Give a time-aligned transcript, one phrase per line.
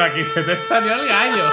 [0.00, 1.50] Pero aquí se te salió el gallo.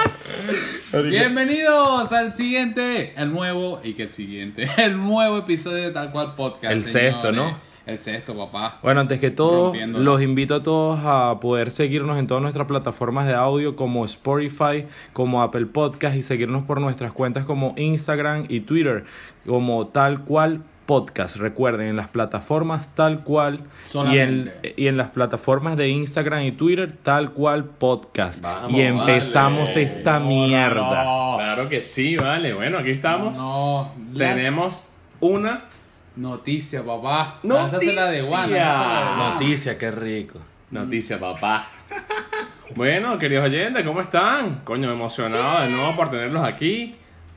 [1.10, 6.34] Bienvenidos al siguiente, el nuevo, y que el siguiente, el nuevo episodio de Tal Cual
[6.34, 6.72] Podcast.
[6.72, 7.30] El sexto.
[7.30, 7.58] ¿no?
[7.84, 8.78] El sexto, papá.
[8.82, 13.26] Bueno, antes que todo, los invito a todos a poder seguirnos en todas nuestras plataformas
[13.26, 18.60] de audio como Spotify, como Apple Podcast y seguirnos por nuestras cuentas como Instagram y
[18.60, 19.04] Twitter
[19.44, 21.36] como tal cual podcast.
[21.36, 24.74] Recuerden, en las plataformas tal cual y en, Solamente.
[24.74, 28.42] y en las plataformas de Instagram y Twitter tal cual podcast.
[28.42, 29.82] Vamos, y empezamos vale.
[29.82, 31.04] esta No, mierda.
[31.04, 32.54] no, Claro que sí, vale.
[32.54, 33.36] Bueno, aquí estamos.
[33.36, 34.88] No, Tenemos
[35.20, 35.64] una.
[36.16, 37.38] Noticia, papá.
[37.42, 38.06] Noticia.
[38.06, 38.22] De.
[39.18, 40.38] Noticia, qué rico.
[40.70, 41.68] Noticia, papá.
[42.74, 44.62] Bueno, queridos oyentes, ¿cómo están?
[44.64, 46.94] Coño, emocionado de nuevo por tenerlos aquí.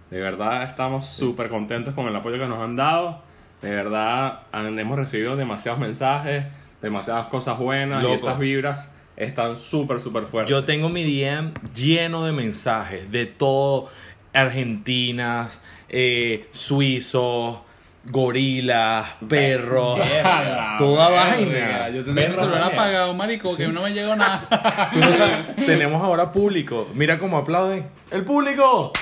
[0.09, 3.29] De verdad, estamos súper contentos con el apoyo que nos han dado.
[3.61, 6.45] De verdad, han- hemos recibido demasiados mensajes,
[6.81, 8.13] demasiadas cosas buenas Loco.
[8.13, 10.49] y esas vibras están súper, súper fuertes.
[10.49, 13.87] Yo tengo mi DM lleno de mensajes de todo,
[14.33, 17.59] argentinas, eh, suizos,
[18.05, 19.99] gorilas, perros,
[20.79, 21.89] toda vaina.
[21.89, 24.89] Yo tendría mi celular apagado, marico, que no me llegó nada.
[24.91, 26.89] Tú no sabes, tenemos ahora público.
[26.95, 27.85] Mira cómo aplauden.
[28.09, 28.91] ¡El público!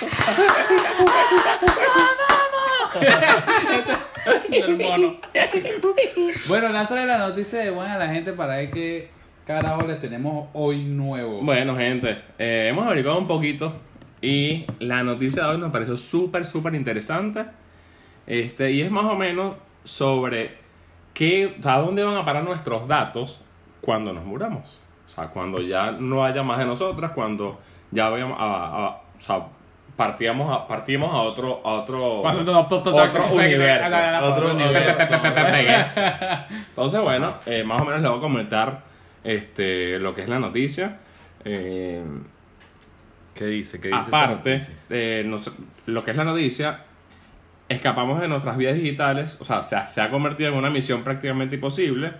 [4.49, 5.15] del mono.
[6.47, 9.09] Bueno, lánzale la noticia de Juan a la gente para ver qué
[9.45, 11.41] carajo les tenemos hoy nuevo.
[11.41, 13.73] Bueno, gente, eh, hemos averiguado un poquito
[14.21, 17.45] y la noticia de hoy nos pareció súper, súper interesante.
[18.27, 20.51] Este, y es más o menos sobre
[21.13, 23.41] qué, o sea, a dónde van a parar nuestros datos
[23.81, 24.79] cuando nos muramos.
[25.07, 27.59] O sea, cuando ya no haya más de nosotras, cuando
[27.91, 29.41] ya vayamos a, a- o sea,
[29.99, 32.21] partíamos a, partimos a otro, a otro,
[33.03, 33.85] otro universo.
[36.69, 38.83] Entonces, bueno, eh, más o menos les voy a comentar
[39.25, 40.99] este, lo que es la noticia.
[41.43, 42.01] Eh,
[43.35, 43.81] ¿Qué dice?
[43.81, 45.51] ¿Qué dice aparte, eh, nos-
[45.85, 46.79] lo que es la noticia,
[47.67, 51.03] escapamos de nuestras vidas digitales, o sea, se ha, se ha convertido en una misión
[51.03, 52.13] prácticamente imposible.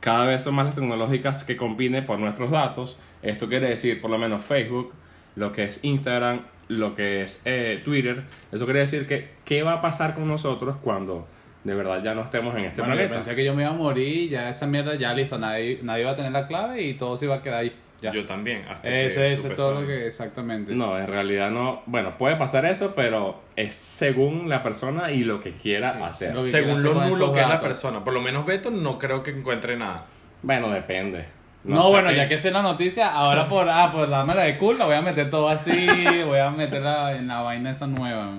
[0.00, 2.98] Cada vez son más las tecnológicas que compiten por nuestros datos.
[3.22, 4.92] Esto quiere decir, por lo menos Facebook,
[5.34, 8.22] lo que es Instagram, lo que es eh, Twitter.
[8.52, 11.26] Eso quiere decir que, ¿qué va a pasar con nosotros cuando
[11.64, 13.14] de verdad ya no estemos en este Bueno, yo planeta?
[13.16, 16.12] pensé que yo me iba a morir, ya esa mierda, ya listo, nadie, nadie iba
[16.12, 17.72] a tener la clave y todo se iba a quedar ahí.
[18.02, 18.12] Ya.
[18.12, 18.62] Yo también.
[18.68, 20.74] Hasta Eso, que eso todo lo que exactamente.
[20.74, 21.82] No, en realidad no.
[21.86, 26.34] Bueno, puede pasar eso, pero es según la persona y lo que quiera Sí, hacer.
[26.34, 28.04] lo que- Según hacer lo nulo que es la persona.
[28.04, 30.04] Por lo menos Beto no creo que encuentre nada.
[30.42, 31.24] Bueno, depende.
[31.66, 34.84] No, bueno, ya que sé la noticia, ahora por, ah, por dármela de cool, la
[34.86, 35.88] voy a meter todo así,
[36.26, 38.34] voy a meterla en la vaina esa nueva.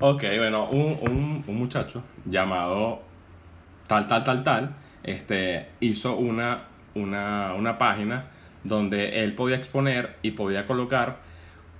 [0.00, 3.02] Ok, bueno, un, un, un muchacho llamado
[3.88, 8.26] tal, tal, tal, tal, este, hizo una, una, una página
[8.62, 11.16] donde él podía exponer y podía colocar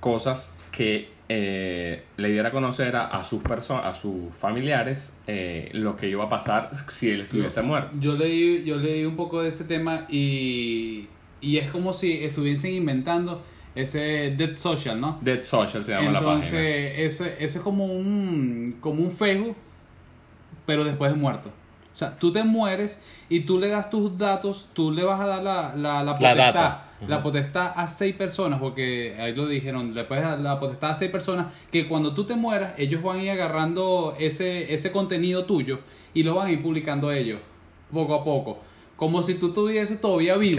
[0.01, 5.69] cosas que eh, le diera a conocer a, a sus personas, a sus familiares, eh,
[5.75, 7.91] lo que iba a pasar si él estuviese muerto.
[8.01, 11.09] Yo leí, yo leí un poco de ese tema y,
[11.41, 13.43] y es como si estuviesen inventando
[13.75, 15.19] ese Dead Social, ¿no?
[15.21, 16.35] Dead Social se llama la página.
[16.35, 19.57] Entonces, eso, eso es como un, como un Facebook,
[20.67, 21.51] pero después de muerto.
[21.93, 25.27] O sea, tú te mueres y tú le das tus datos, tú le vas a
[25.27, 26.88] dar la, la, la potestad, data.
[27.07, 30.95] La potestad a seis personas, porque ahí lo dijeron, le puedes dar la potestad a
[30.95, 35.45] seis personas, que cuando tú te mueras, ellos van a ir agarrando ese, ese contenido
[35.45, 35.79] tuyo
[36.15, 37.39] y lo van a ir publicando ellos,
[37.93, 38.59] poco a poco.
[38.97, 40.57] Como si tú estuvieses todavía vivo.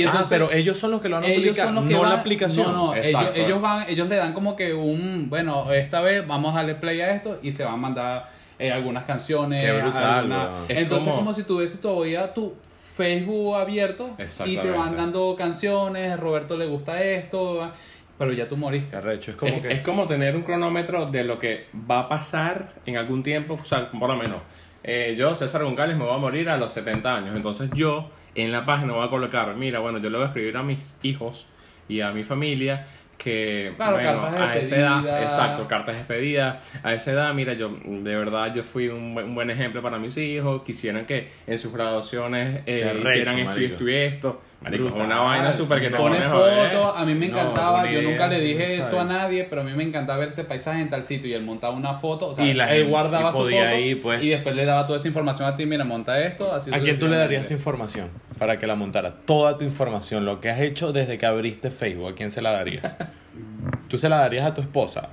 [0.00, 1.94] Y ah, pero ellos son los que lo van a ellos publicar, son los que
[1.94, 2.66] no van- la aplicación.
[2.72, 3.12] No, no, ellos,
[3.46, 7.00] ellos van, ellos le dan como que un, bueno, esta vez vamos a darle play
[7.00, 9.62] a esto y se van a mandar eh, algunas canciones.
[9.82, 11.32] Brutal, alguna- Entonces como- como...
[11.32, 12.52] si tuviese todavía tu
[12.96, 17.70] Facebook abierto y te van dando canciones, Roberto le gusta esto,
[18.18, 18.96] pero ya tú moriste.
[18.96, 19.30] Arrecho.
[19.30, 19.72] Es como es, que...
[19.72, 23.64] es como tener un cronómetro de lo que va a pasar en algún tiempo, o
[23.64, 24.38] sea, por lo menos.
[24.82, 27.36] eh, yo, César González, me voy a morir a los 70 años.
[27.36, 30.56] Entonces yo en la página voy a colocar, mira, bueno, yo le voy a escribir
[30.56, 31.46] a mis hijos
[31.88, 32.86] y a mi familia
[33.22, 37.34] que, Claro, bueno, cartas de a esa edad, exacto, cartas de despedida, a esa edad,
[37.34, 41.04] mira, yo de verdad yo fui un, buen- un buen ejemplo para mis hijos, quisieran
[41.04, 44.40] que en sus graduaciones eh, hicieran esto y esto y esto.
[44.62, 45.06] Marico, Brutal.
[45.06, 48.76] una vaina súper que te Pone fotos, a mí me encantaba, yo nunca le dije
[48.78, 51.30] no esto a nadie, pero a mí me encantaba ver este paisaje en tal sitio
[51.30, 53.64] y él montaba una foto, o sea, Y la él gente- guardaba y su podía
[53.70, 54.22] foto ir, pues.
[54.22, 56.98] y después le daba toda esa información a ti, mira, monta esto, así ¿A quién
[56.98, 58.08] tú le darías tu información
[58.40, 59.12] para que la montara?
[59.12, 62.52] Toda tu información, lo que has hecho desde que abriste Facebook, ¿a quién se la
[62.52, 62.96] darías?
[63.88, 65.10] ¿Tú se la darías a tu esposa?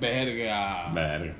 [0.00, 0.90] Verga.
[0.92, 1.32] Verga.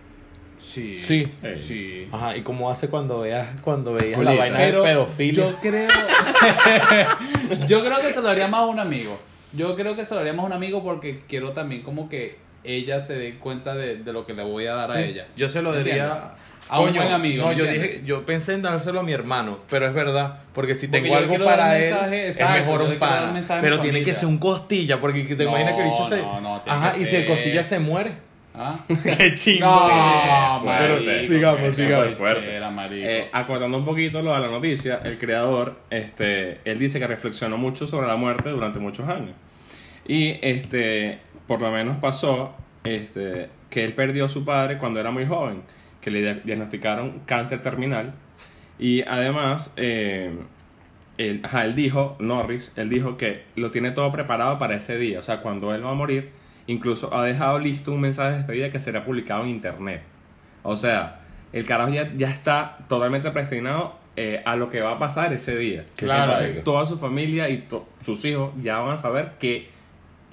[0.57, 1.01] Sí.
[1.01, 1.27] Sí.
[1.27, 1.55] Sí.
[1.57, 2.09] Sí.
[2.13, 5.45] Ajá, ¿y cómo hace cuando veas cuando veías la vaina de pedofilia?
[5.45, 5.89] Yo creo.
[7.67, 9.19] yo creo que se lo haría más a un amigo.
[9.53, 12.39] Yo creo que se lo haría más a un amigo porque quiero también como que
[12.63, 15.27] ella se dé cuenta de, de lo que le voy a dar a ella.
[15.37, 16.37] Yo se lo daría
[16.69, 19.13] A un Coño, buen amigo, No, ¿me yo dije, yo pensé en dárselo a mi
[19.13, 22.41] hermano, pero es verdad, porque si Porque tengo yo algo para un él, mensaje, es
[22.41, 23.43] exacto, mejor yo un un pana.
[23.61, 24.15] Pero tiene que familia.
[24.15, 26.17] ser un costilla, porque te No, imaginas que el bicho se.
[26.23, 28.13] no, no, Ajá, que y si el ser- costilla se muere.
[28.57, 28.79] ¿Ah?
[29.19, 29.67] Qué chingo.
[29.67, 32.17] No, Sí, marico, Sigamos, sigamos.
[32.17, 32.89] Chera.
[32.93, 37.59] Eh, acotando un poquito lo de la noticia, el creador, este, él dice que reflexionó
[37.59, 39.33] mucho sobre la muerte durante muchos años.
[40.07, 41.19] Y este,
[41.49, 45.63] por lo menos pasó este, que él perdió a su padre cuando era muy joven,
[46.05, 48.13] que le dia- diagnosticaron cáncer terminal.
[48.79, 50.33] Y además, eh,
[51.17, 55.21] él, ajá, él dijo, Norris, él dijo que lo tiene todo preparado para ese día.
[55.21, 56.31] O sea, cuando él va a morir,
[56.67, 60.03] incluso ha dejado listo un mensaje de despedida que será publicado en internet.
[60.63, 61.21] O sea,
[61.53, 65.57] el carajo ya, ya está totalmente predestinado eh, a lo que va a pasar ese
[65.57, 65.85] día.
[65.97, 66.33] Claro.
[66.33, 69.69] Entonces, toda su familia y to- sus hijos ya van a saber qué,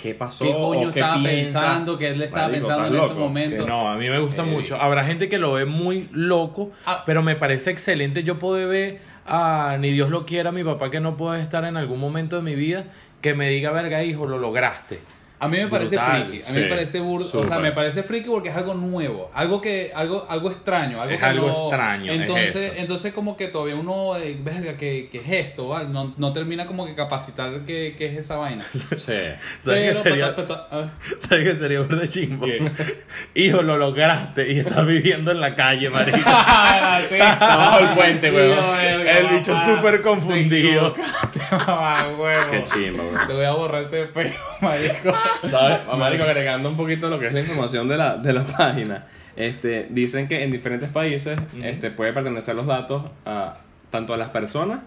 [0.01, 1.59] qué pasó ¿Qué coño o qué estaba piensa.
[1.61, 1.97] pensando?
[1.97, 3.67] ¿Qué él estaba Marico, pensando en ese momento?
[3.67, 4.75] No, a mí me gusta Eh, mucho.
[4.81, 7.03] Habrá gente que lo ve muy loco, Ah.
[7.05, 8.23] pero me parece excelente.
[8.23, 11.77] Yo puedo ver a, ni Dios lo quiera, mi papá que no puede estar en
[11.77, 12.85] algún momento de mi vida,
[13.21, 14.99] que me diga, verga, hijo, lo lograste.
[15.43, 17.71] A mí me parece Brutal, friki, a mí sí, me parece burdo, o sea, me
[17.71, 21.47] parece friki porque es algo nuevo, algo que, algo, algo extraño, algo Es que algo
[21.47, 25.69] no- extraño, es Entonces, entonces como que todavía uno, eh, verga, ¿qué, qué es esto?
[25.69, 25.89] ¿vale?
[25.89, 28.63] No, no termina como que capacitar qué, qué es esa vaina.
[28.97, 29.13] Sí.
[29.61, 30.89] ¿Sabes qué sería, pata, ah,
[31.19, 32.45] ¿sabes qué sería burda de chimbo?
[32.45, 32.71] ¿Qué?
[33.33, 36.17] Hijo, lo lograste y estás viviendo en la calle, marico.
[37.09, 40.93] sí, Abajo del puente, verga, El bicho súper confundido.
[40.93, 43.27] Qué chimba, güey.
[43.27, 45.13] Te voy a borrar ese feo, marico.
[45.49, 45.79] ¿Sabes?
[45.97, 49.05] Marico, agregando un poquito lo que es la información de la, de la página.
[49.35, 53.57] Este, dicen que en diferentes países este, puede pertenecer los datos a,
[53.89, 54.79] tanto a las personas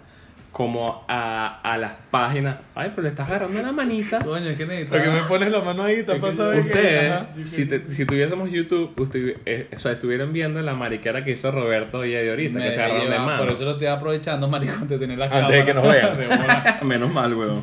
[0.52, 2.58] como a, a las páginas.
[2.76, 4.20] Ay, pero le estás agarrando la manita.
[4.20, 5.12] Coño, es que ¿Por qué necesitas...
[5.12, 6.04] me pones la mano ahí?
[6.04, 7.26] ¿Te pasa de que- Ustedes, ajá.
[7.44, 11.50] si, te- si tuviésemos YouTube, usted, eh, o sea, estuvieran viendo la mariquera que hizo
[11.50, 13.42] Roberto y Eddie ahorita, Me que se agarraron de mano.
[13.44, 16.16] Por eso lo estoy aprovechando, marico, de tener la Antes de que nos vean.
[16.80, 16.84] De.
[16.84, 17.62] Menos mal, weón.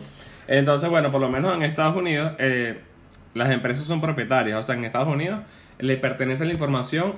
[0.52, 2.80] Entonces, bueno, por lo menos en Estados Unidos, eh,
[3.34, 4.60] las empresas son propietarias.
[4.60, 5.40] O sea, en Estados Unidos
[5.80, 7.14] le pertenece la información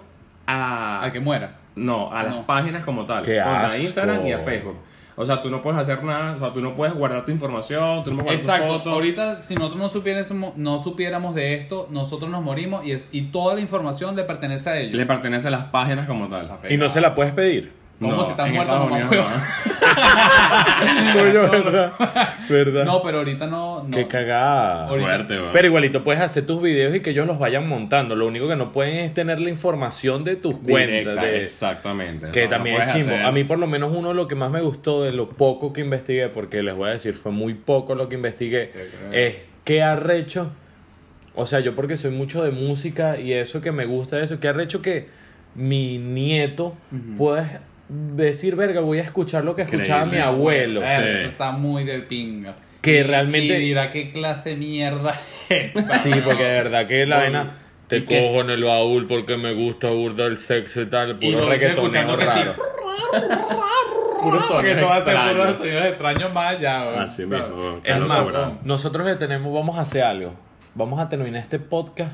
[0.46, 1.04] a...
[1.04, 1.56] A que muera.
[1.76, 2.46] No, a las No.
[2.46, 3.24] páginas como tal.
[3.24, 3.82] Qué Onda, a asco.
[3.82, 4.78] Instagram y a Facebook.
[5.16, 8.04] O sea, tú no puedes hacer nada, o sea, tú no puedes guardar tu información,
[8.04, 11.88] tú no puedes guardar tu Exacto, ahorita si nosotros no supiéramos, no supiéramos de esto,
[11.92, 14.96] nosotros nos morimos y, es- y toda la información le pertenece a ellos.
[14.96, 16.48] Le pertenece a las páginas como tal.
[16.70, 17.74] Y no se la puedes pedir.
[18.00, 19.24] ¿Cómo No, si estás muerto, Unidos huevo?
[21.14, 21.94] Coño, ¿verdad?
[22.50, 22.86] ¿Verdad?
[22.86, 23.84] No, pero ahorita no.
[23.84, 23.96] no.
[23.98, 24.88] Qué cagada.
[24.88, 25.50] Fuerte, weón.
[25.54, 28.16] Pero igualito puedes hacer tus videos y que ellos los vayan montando.
[28.16, 31.26] Lo único que no pueden es tener la información de tus Directa, cuentas.
[31.26, 32.28] de- Exactamente.
[32.32, 33.14] Que no también es chimbo.
[33.14, 35.30] hacer- A mí por lo menos uno de lo que más me gustó de lo
[35.30, 38.72] poco que investigué, porque les voy a decir, fue muy poco lo que investigué,
[39.12, 40.52] es que arrecho,
[41.36, 44.48] o sea, yo porque soy mucho de música y eso que me gusta eso, que
[44.48, 45.08] arrecho que
[45.56, 46.76] mi nieto
[47.18, 50.82] pueda decir, verga, voy a escuchar lo que escuchaba mi abuelo.
[50.82, 50.88] Sí.
[50.90, 52.56] Eso está muy de pinga.
[52.82, 55.12] Que Y- realmente- Y dirá qué clase de mierda
[55.50, 57.52] es esta, Sí, porque de verdad que la vaina
[57.88, 58.22] te ¿y qué?
[58.22, 61.54] cojo en el baúl porque me gusta burda el sexo y tal, Y puro lo
[61.54, 62.30] estoy reggaetoneo escuchando que sí.
[62.30, 62.56] raro.
[64.22, 65.38] Puro Porque sonido eso va a ser extraño.
[65.40, 67.00] puro sonidos extraños más allá, weón.
[67.02, 67.40] Así ¿sabes?
[67.42, 67.82] mismo, weón.
[67.84, 68.52] Es más, locura.
[68.64, 70.34] nosotros le tenemos, vamos a hacer algo.
[70.76, 72.14] Vamos a terminar este podcast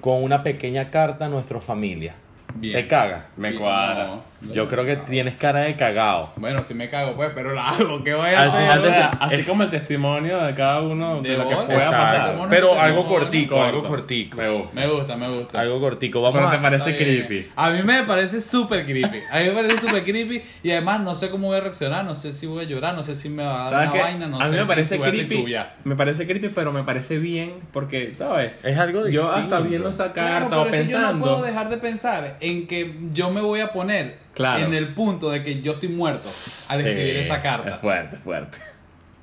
[0.00, 2.14] con una pequeña carta a nuestra familia.
[2.56, 2.74] Bien.
[2.74, 3.28] ¿Te caga?
[3.36, 4.06] Me Sí, cuadra.
[4.06, 6.30] no, Yo creo que tienes cara de cagado.
[6.36, 8.02] Bueno, si me cago, pues, pero la hago.
[8.04, 8.76] ¿Qué voy a hacer?
[8.76, 11.96] O sea, así como el testimonio de cada uno de, De lo que pueda Exacto.
[12.38, 12.48] pasar.
[12.50, 14.36] Pero algo cortico, algo cortico.
[14.36, 14.80] Me gusta.
[14.80, 15.60] Me gusta, me gusta.
[15.60, 16.20] Algo cortico.
[16.20, 16.62] Vamos Pero te a...
[16.62, 17.26] parece Está bien.
[17.26, 17.50] creepy.
[17.56, 19.20] A mí me parece súper creepy.
[19.30, 20.42] A mí me parece súper creepy.
[20.62, 22.04] Y además no sé cómo voy a reaccionar.
[22.04, 22.94] No sé si voy a llorar.
[22.94, 24.26] No sé si me va a dar ¿Sabes una vaina.
[24.28, 25.54] No a mí sé me si- parece si voy a creepy.
[25.84, 28.52] Me parece creepy, pero me parece bien porque, ¿sabes?
[28.62, 31.26] Es algo Yo hasta viendo esa Claro, carta o pero es que yo no pensando.
[31.26, 34.64] puedo dejar de pensar en que yo me voy a poner Claro.
[34.64, 36.28] en el punto de que yo estoy muerto
[36.68, 37.78] al escribir esa Es carta.
[37.78, 38.58] fuerte, es fuerte.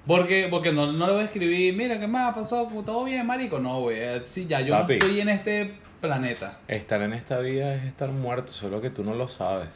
[0.08, 2.68] Porque, porque no, no le voy a escribir, mira, ¿qué más pasó?
[2.86, 3.60] ¿Todo bien, marico?
[3.60, 3.98] No, güey.
[4.00, 4.94] eh, Sí, ya yo Papi.
[4.98, 6.60] no estoy en este planeta.
[6.68, 9.70] Estar en esta vida es estar muerto, solo que tú no lo sabes.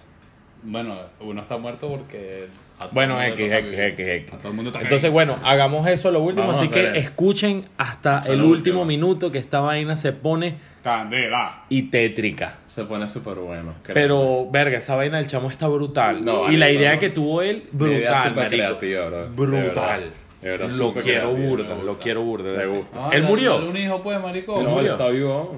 [0.65, 2.47] Bueno, uno está muerto porque...
[2.91, 3.71] Bueno, X, X.
[3.73, 4.33] X, X.
[4.33, 6.93] A todo el mundo está Entonces, bueno, hagamos eso lo último, Vamos así que eso.
[6.95, 8.85] escuchen hasta el lo último último.
[8.85, 11.63] minuto que esta vaina se pone Candela.
[11.69, 12.57] y tétrica.
[12.67, 13.75] Se pone súper bueno.
[13.81, 13.93] creo.
[13.93, 16.25] Pero, verga, esa vaina del chamo está brutal.
[16.25, 16.99] No, y la eso idea no.
[16.99, 18.55] que tuvo él, idea brutal, súper marico.
[18.79, 19.17] creativa, bro.
[19.21, 19.65] De Brutal.
[19.65, 19.99] verdad.
[20.41, 21.49] De verdad, Lo súper quiero creativa.
[21.49, 22.03] burda, me lo gusta.
[22.03, 22.43] quiero burda.
[22.45, 22.75] de Me verdad.
[22.77, 22.97] gusta.
[22.99, 23.69] Ah, ¿Él dale- murió?
[23.69, 24.53] un hijo, pues, marico.
[24.55, 24.91] No, él murió?
[24.91, 25.55] está vivo.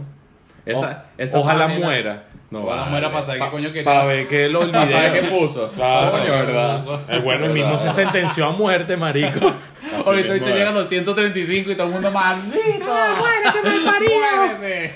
[0.68, 2.24] Esa, O- esa ojalá página- muera.
[2.50, 2.90] No, vale.
[2.92, 3.84] muera para saber qué coño quería.
[3.84, 5.70] Para ver que lo Para saber qué puso.
[5.74, 7.02] Claro, Coño, ¿verdad?
[7.10, 9.40] Eh, bueno, el mismo se sentenció a muerte, marico.
[9.84, 12.86] Así Ahorita mismo dicho llegan los 135 y todo el mundo maldito.
[14.20, 14.94] ¡Muérete!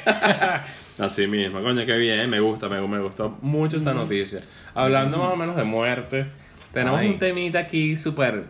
[1.00, 4.42] Así mismo, coño, qué bien, me gusta, me, me gustó mucho esta noticia.
[4.76, 6.26] Hablando más o menos de muerte,
[6.74, 7.08] tenemos Ay.
[7.10, 8.46] un temita aquí súper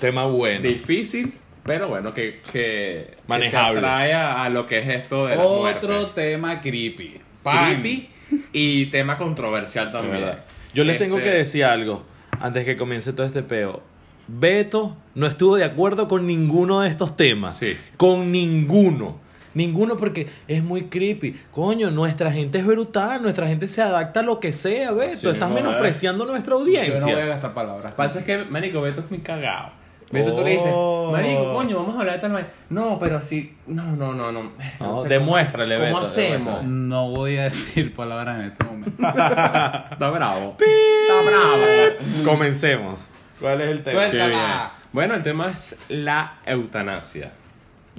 [0.00, 0.60] Tema bueno.
[0.68, 1.32] difícil,
[1.62, 3.80] pero bueno, que, que, Manejable.
[3.80, 6.10] que se atrae a, a lo que es esto de la Otro muerte.
[6.14, 7.20] tema creepy.
[7.44, 7.80] Pan.
[7.80, 8.08] Creepy
[8.52, 10.14] y tema controversial también.
[10.20, 10.44] verdad.
[10.74, 12.02] Yo les tengo Este, que decir algo
[12.40, 13.82] antes que comience todo este peo.
[14.26, 17.56] Beto no estuvo de acuerdo con ninguno de estos temas.
[17.58, 17.74] Sí.
[17.96, 19.20] Con ninguno.
[19.52, 21.38] Ninguno porque es muy creepy.
[21.52, 23.22] Coño, nuestra gente es brutal.
[23.22, 25.16] Nuestra gente se adapta a lo que sea, Beto.
[25.18, 27.24] Sí, Estás no, menospreciando nuestra Yo no voy a audiencia.
[27.26, 27.92] gastar palabras.
[27.94, 29.70] Pasa es que, marico, Beto es muy cagado.
[30.14, 31.10] Beto, tú le dices, Oh.
[31.12, 32.50] marico, coño, vamos a hablar de tal manera.
[32.70, 34.52] No, pero así, no, no, no, no.
[34.80, 36.38] No, sé demuéstrale, cómo, Beto, ¿Cómo hacemos?
[36.38, 36.68] demuéstrale.
[36.68, 38.90] No voy a decir palabras en este momento.
[39.08, 40.56] Está bravo.
[40.58, 42.24] Está bravo.
[42.24, 42.98] Comencemos.
[43.40, 44.00] ¿Cuál es el tema?
[44.08, 44.72] Suéltala.
[44.92, 47.32] Bueno, el tema es la eutanasia.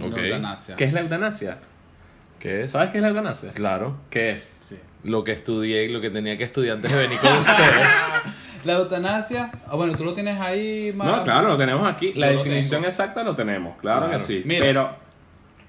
[0.01, 0.15] Ok.
[0.17, 0.75] La eutanasia.
[0.77, 1.57] ¿Qué es la eutanasia?
[2.39, 2.71] ¿Qué es?
[2.71, 3.51] ¿Sabes qué es la eutanasia?
[3.51, 3.97] Claro.
[4.09, 4.53] ¿Qué es?
[4.61, 4.75] Sí.
[5.03, 7.87] Lo que estudié y lo que tenía que estudiar antes de venir con ustedes.
[8.65, 11.07] La eutanasia, ah, bueno, tú lo tienes ahí más.
[11.07, 12.13] No, claro, lo tenemos aquí.
[12.13, 12.87] La Yo lo definición tengo.
[12.87, 14.17] exacta lo tenemos, claro, Claro.
[14.17, 14.41] que sí.
[14.45, 14.61] Mira.
[14.61, 14.89] Pero,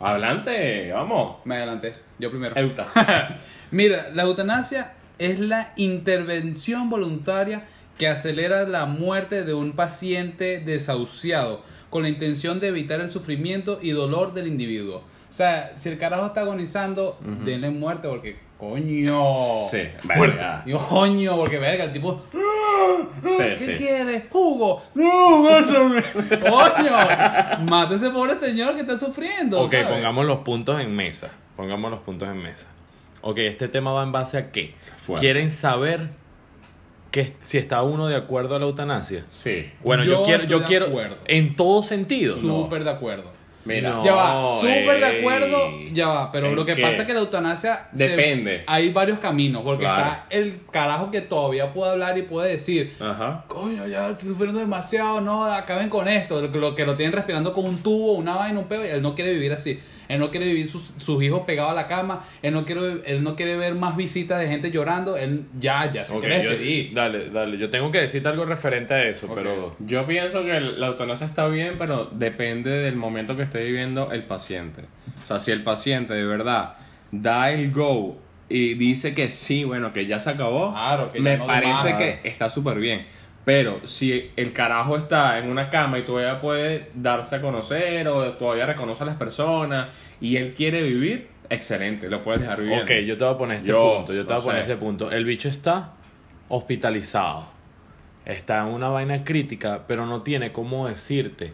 [0.00, 1.36] adelante, vamos.
[1.44, 2.56] Me adelanté, yo primero.
[2.56, 2.86] Euta.
[3.70, 7.64] Mira, la eutanasia es la intervención voluntaria
[7.98, 13.78] que acelera la muerte de un paciente desahuciado con la intención de evitar el sufrimiento
[13.80, 14.98] y dolor del individuo.
[14.98, 19.36] O sea, si el carajo está agonizando, denle muerte porque coño.
[19.70, 20.64] Sí, verga.
[20.88, 22.22] Coño, porque verga, el tipo.
[22.32, 23.74] Sí, ¿Qué sí.
[23.76, 24.24] quieres?
[24.30, 24.82] Jugo.
[24.94, 26.02] No, mátame.
[26.40, 26.90] Coño.
[27.70, 29.60] Mata a ese pobre señor que está sufriendo.
[29.62, 29.86] Ok, ¿sabes?
[29.88, 31.30] pongamos los puntos en mesa.
[31.56, 32.66] Pongamos los puntos en mesa.
[33.22, 34.74] Ok, este tema va en base a qué?
[35.18, 36.10] ¿Quieren saber
[37.10, 39.24] que si está uno de acuerdo a la eutanasia?
[39.30, 39.70] Sí.
[39.82, 41.18] Bueno, yo, Yo quiero, yo quiero acuerdo.
[41.26, 42.36] en todo sentido.
[42.36, 43.32] Súper de acuerdo.
[43.66, 43.90] Mira.
[43.90, 44.04] No.
[44.04, 46.82] Ya va, súper de acuerdo, ya va, pero ¿En lo que qué?
[46.82, 48.62] pasa es que la eutanasia se- Depende.
[48.66, 50.02] hay varios caminos, porque Claro.
[50.02, 53.44] está el carajo que todavía puede hablar y puede decir, Ajá.
[53.48, 57.64] coño, ya estoy sufriendo demasiado, no, acaben con esto, lo, que lo tienen respirando con
[57.64, 59.80] un tubo, una vaina, un pedo, y él no quiere vivir así.
[60.08, 63.22] Él no quiere vivir sus, sus hijos pegados a la cama, él no quiere, él
[63.22, 66.50] no quiere ver más visitas de gente llorando, él ya, ya se Ok, quiere yo-
[66.50, 66.94] despedir.
[66.94, 67.58] dale, dale.
[67.58, 69.74] Yo tengo que decirte algo referente a eso, pero...
[69.80, 74.24] Yo pienso que la eutanasia está bien, pero depende del momento que esté viviendo el
[74.24, 74.82] paciente.
[75.24, 76.74] O sea, si el paciente de verdad
[77.12, 81.36] da el go y dice que sí, bueno, que ya se acabó, Claro, que me
[81.36, 83.06] no parece que está súper bien.
[83.46, 88.32] Pero si el carajo está en una cama y todavía puede darse a conocer o
[88.32, 89.86] todavía reconoce a las personas
[90.20, 92.82] y él quiere vivir, excelente, lo puedes dejar vivir.
[92.82, 94.12] Ok, yo te voy a poner este Yo, punto.
[94.12, 94.72] Yo te voy a poner sé.
[94.72, 95.12] este punto.
[95.12, 95.92] El bicho está
[96.48, 97.46] hospitalizado.
[98.24, 101.52] Está en una vaina crítica, pero no tiene cómo decirte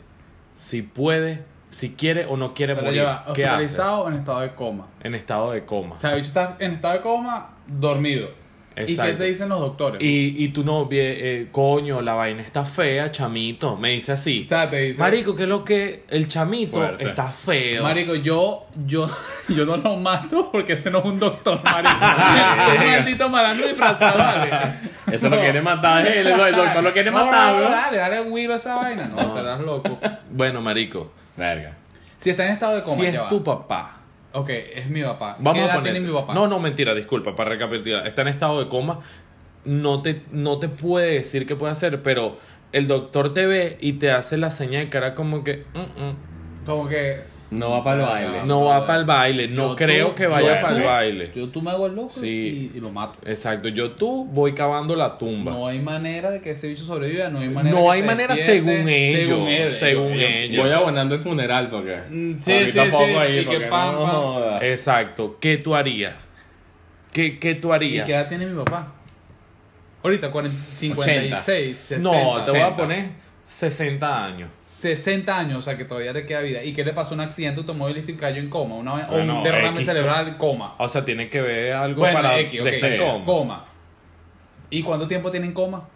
[0.55, 3.03] si puede, si quiere o no quiere Pero morir.
[3.03, 3.31] ¿Qué hace?
[3.33, 4.87] hospitalizado en estado de coma.
[5.03, 5.95] En estado de coma.
[5.95, 8.31] O sea, el bicho está en estado de coma, dormido.
[8.77, 10.01] ¿Y qué te dicen los doctores?
[10.03, 13.77] Y, y tu novia, eh, coño, la vaina está fea, chamito.
[13.77, 14.43] Me dice así.
[14.45, 14.95] O sea, te.
[14.95, 17.05] Marico, que es lo que el chamito Fuerte.
[17.09, 17.83] está feo.
[17.83, 19.07] Marico, yo, yo,
[19.49, 21.93] yo no lo mato porque ese no es un doctor, marico.
[22.63, 24.51] ese es un maldito malandro disfrazado, vale.
[25.11, 27.71] Eso lo quiere matar él, el doctor lo quiere No, matar, no, ¿no?
[27.71, 29.07] dale, dale un a esa vaina.
[29.09, 29.99] No, serás loco.
[30.31, 31.77] Bueno, marico, Verga.
[32.19, 33.29] Si está en estado de coma, si es ya va.
[33.29, 33.97] tu papá,
[34.35, 35.37] Ok, es mi papá.
[35.39, 35.93] Vamos ¿Qué a edad poner.
[35.93, 36.35] tiene mi papá?
[36.35, 38.07] No, no, mentira, disculpa, para recapitular.
[38.07, 38.99] Está en estado de coma.
[39.65, 42.39] No te, no te puede decir qué puede hacer, pero
[42.73, 46.17] el doctor te ve y te hace la señal de cara como que "Mm, mm,
[46.67, 47.21] Como que...
[47.53, 48.43] No va para el baile.
[48.47, 49.49] no va para el baile.
[49.49, 51.31] No Yo creo tú- que vaya para el baile.
[51.37, 52.71] Yo tú me hago el loco Sí.
[52.75, 53.19] y, y lo mato.
[53.27, 55.53] Exacto, yo tú voy cavando la tumba.
[55.53, 58.07] No hay manera de que ese bicho sobreviva, no hay manera No que hay se
[58.07, 59.73] manera según ellos, Según ellos.
[59.75, 60.31] según ellos.
[60.35, 60.65] ellos.
[60.65, 61.99] Voy abonando el funeral porque.
[62.09, 62.79] Mm, sí, sí, sí,
[63.19, 64.63] ahí, y que pam, no pam.
[64.63, 66.15] Exacto, ¿qué tú harías?
[67.13, 68.07] ¿Qué, qué tú ¿Y harías?
[68.07, 68.95] qué edad tiene mi papá?
[70.03, 72.03] Ahorita, 40, 56, 60.
[72.11, 72.77] no, te voy a 80.
[72.77, 73.05] poner
[73.45, 74.51] 60 años.
[74.63, 76.63] 60 años, o sea que todavía le queda vida.
[76.63, 77.15] ¿Y qué le pasó?
[77.15, 78.77] Un accidente automovilístico y cayó en coma.
[78.77, 79.87] Una, o un derrame X.
[79.87, 80.75] cerebral, coma.
[80.79, 82.99] O sea, tiene que ver algo Bueno, para X, ok, dejar sí.
[82.99, 83.25] coma.
[83.25, 83.65] Coma.
[84.71, 85.89] ¿Y cuánto tiempo tiene en coma?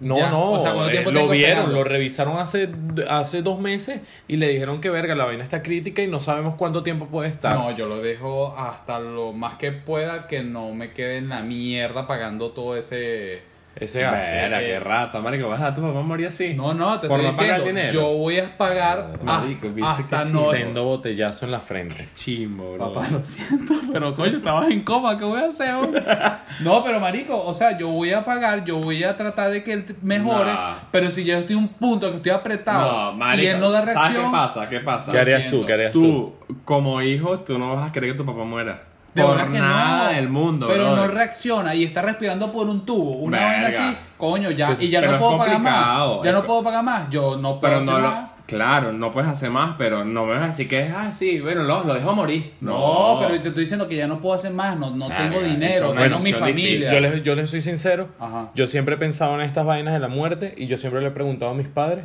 [0.00, 1.72] No, Ya, no, o sea, ¿cuánto eh, lo vieron, esperando?
[1.72, 2.68] lo revisaron hace,
[3.08, 6.56] hace dos meses y le dijeron que verga, la vaina está crítica y no sabemos
[6.56, 7.54] cuánto tiempo puede estar.
[7.54, 11.42] No, yo lo dejo hasta lo más que pueda que no me quede en la
[11.42, 13.42] mierda pagando todo ese
[13.76, 14.16] ese gasto.
[14.16, 15.48] Verga, qué rata, marico.
[15.48, 16.54] ¿Vas a tu papá morir así?
[16.54, 17.92] No, no, te Por estoy no pagar diciendo, dinero.
[18.12, 20.38] yo voy a pagar Marico, ah, viste hasta que no...
[20.50, 22.08] Sendo botellazo en la frente.
[22.14, 22.92] Chimbo, bro.
[22.92, 25.74] Papá, lo siento, pero coño, estabas en coma, ¿qué voy a hacer?
[26.60, 29.72] No, pero marico, o sea, yo voy a pagar, yo voy a tratar de que
[29.72, 30.74] él mejore, Nah.
[30.92, 33.42] pero si yo estoy en un punto que estoy apretado No, marico.
[33.42, 34.68] y él no da ¿Sabes reacción, qué pasa?
[34.68, 35.10] ¿Qué pasa?
[35.12, 35.64] ¿Qué harías tú?
[35.66, 36.00] ¿Qué harías tú?
[36.46, 38.82] Tú, como hijo, tú no vas a querer que tu papá muera.
[39.14, 40.98] De por verdad que nada no, del mundo, pero brother.
[40.98, 45.00] no reacciona y está respirando por un tubo, una vaina así, coño, ya, y ya
[45.00, 47.60] Pero no es puedo pagar más, ya es no puedo pagar más, yo no puedo
[47.60, 48.30] Pero hacer no lo, nada.
[48.46, 51.62] Claro, no puedes hacer más, pero no me vas a decir que es así, bueno,
[51.62, 52.52] lo, lo dejo morir.
[52.60, 55.94] No, pero te estoy diciendo que ya no puedo hacer más, no, no tengo dinero,
[55.94, 56.92] no mi familia.
[56.92, 58.08] Yo les, yo les soy sincero.
[58.18, 58.50] Ajá.
[58.54, 61.10] Yo siempre he pensado en estas vainas de la muerte y yo siempre le he
[61.12, 62.04] preguntado a mis padres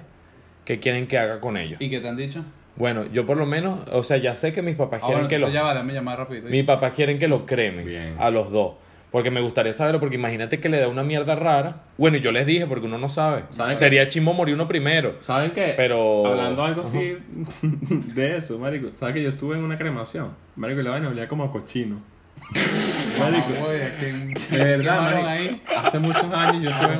[0.63, 1.81] qué quieren que haga con ellos.
[1.81, 2.43] ¿Y qué te han dicho?
[2.79, 5.37] Bueno, yo por lo menos, o sea, ya sé que mis papás Ah, quieren que
[5.37, 5.49] lo...
[5.49, 6.49] ya va, déjame llamar rápido.
[6.49, 8.15] Mis papás quieren que lo cremen Bien.
[8.17, 8.73] a los dos.
[9.11, 11.81] Porque me gustaría saberlo, porque imagínate que le da una mierda rara.
[11.97, 13.43] Bueno, y yo les dije, porque uno no sabe.
[13.49, 15.15] ¿Saben Sería chimbo morir uno primero.
[15.19, 15.73] ¿Saben qué?
[15.75, 17.17] Pero- Hablando algo así
[18.15, 18.89] de eso, marico.
[18.95, 20.29] ¿Sabes que yo estuve en una cremación?
[20.55, 21.99] Marico, y la vaina olía como a cochino.
[23.19, 23.67] Marico,
[24.49, 25.27] que- De verdad, marico.
[25.27, 25.61] ahí.
[25.77, 26.95] Hace muchos años yo estuve.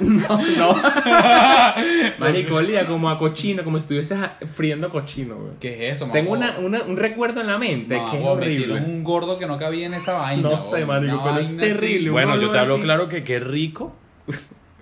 [0.00, 0.76] No, no.
[2.18, 5.52] Marico, olía como a cochino, como si estuvieses a- friendo cochino, güey.
[5.60, 8.74] ¿Qué es eso, Tengo una, una- un recuerdo en la mente Mamá, que es horrible.
[8.80, 10.42] un gordo que no cabía en esa vaina.
[10.42, 11.98] No sé, marico, pero es terrible.
[11.98, 12.08] así.
[12.08, 12.82] Bueno, yo te hablo así.
[12.82, 13.94] claro que qué rico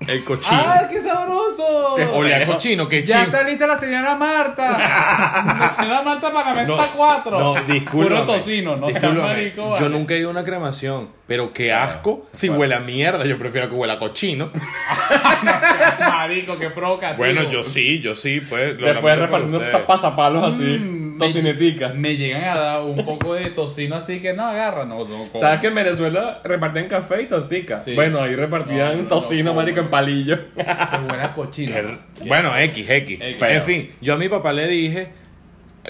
[0.09, 0.61] el cochino.
[0.64, 1.94] ¡Ah, qué sabroso!
[2.14, 3.37] Olía a cochino, qué Ya chimbo.
[3.37, 4.71] está lista la señora Marta.
[5.61, 7.38] la señora Marta para la mesa No, 4.
[7.40, 8.21] No, discúlpame.
[8.21, 9.78] Puro tocino, no seas marico.
[9.78, 12.26] Yo nunca he ido a una cremación, pero qué asco.
[12.32, 14.50] Si huele a mierda, yo prefiero que huela a cochino.
[16.00, 17.18] Marico, qué provocativo.
[17.18, 18.78] Bueno, yo sí, yo sí, pues.
[18.78, 21.88] lo Después repartiendo pasapalos así, Mm, tocinetica.
[21.88, 25.29] Me, me llegan a dar un poco de tocino así que no agarra, no, no.
[25.29, 25.38] como.
[25.38, 27.81] ¿Sabes que en Venezuela repartían café y tortica?
[27.81, 27.95] Sí.
[27.95, 29.83] Bueno, ahí repartían No, no, tocino, no, marico, no.
[29.85, 30.38] en palillo.
[30.55, 31.75] Qué buena cochina.
[32.26, 33.21] Bueno, X, X.
[33.41, 35.09] En fin, yo a mi papá le dije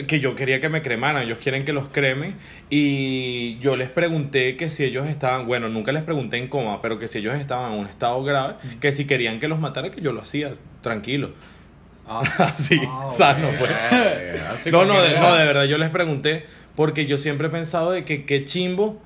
[0.07, 2.35] que yo quería que me cremaran, ellos quieren que los cremen
[2.71, 6.99] y yo les pregunté que si ellos estaban, bueno, nunca les pregunté en coma, pero
[6.99, 10.01] que si ellos estaban en un estado grave, que si querían que los matara, que
[10.01, 11.33] yo lo hacía, tranquilo.
[12.07, 12.23] Ah,
[12.55, 13.55] Así, ah, sano, ok.
[13.59, 13.71] pues.
[14.53, 17.91] Así No, no, de, no, de verdad, yo les pregunté porque yo siempre he pensado
[17.91, 19.01] de que qué chimbo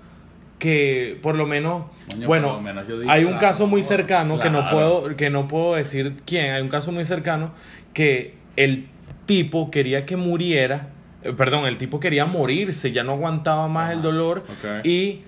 [0.59, 3.83] que por lo menos, Coño, bueno, lo menos yo digo, hay un claro, caso muy
[3.83, 7.53] no, cercano que no puedo que no puedo decir quién, hay un caso muy cercano
[7.93, 8.87] que el
[9.27, 10.89] tipo quería que muriera,
[11.23, 14.45] eh, perdón, el tipo quería morirse, ya no aguantaba más el dolor
[14.83, 15.21] y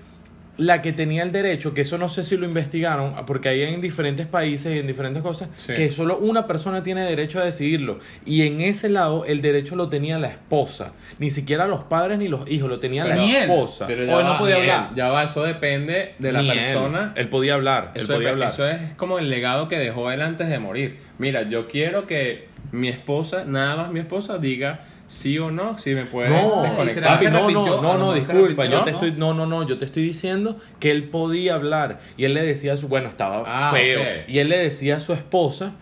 [0.59, 3.79] la que tenía el derecho, que eso no sé si lo investigaron, porque hay en
[3.81, 5.73] diferentes países y en diferentes cosas, Sí.
[5.73, 7.99] que solo una persona tiene derecho a decidirlo.
[8.25, 10.93] Y en ese lado el derecho lo tenía la esposa.
[11.17, 13.35] Ni siquiera los padres ni los hijos, lo tenía la él.
[13.35, 13.87] esposa.
[13.87, 14.61] Pero Hoy no va, podía él.
[14.69, 14.89] hablar.
[14.95, 16.57] Ya va, eso depende de la Ni él.
[16.59, 17.13] persona.
[17.15, 18.49] Él, podía hablar, él Eso, podía es, hablar.
[18.49, 20.97] eso es como el legado que dejó él antes de morir.
[21.19, 25.93] Mira, yo quiero que mi esposa, nada más mi esposa, diga sí o no, si
[25.95, 27.03] me puede No, desconectar.
[27.15, 28.97] papi, no, no, no, no, disculpa, yo te ¿no?
[28.97, 32.43] estoy, no, no, no, yo te estoy diciendo que él podía hablar y él le
[32.45, 35.73] decía a su, bueno, estaba Ah, feo, y él le decía a su esposa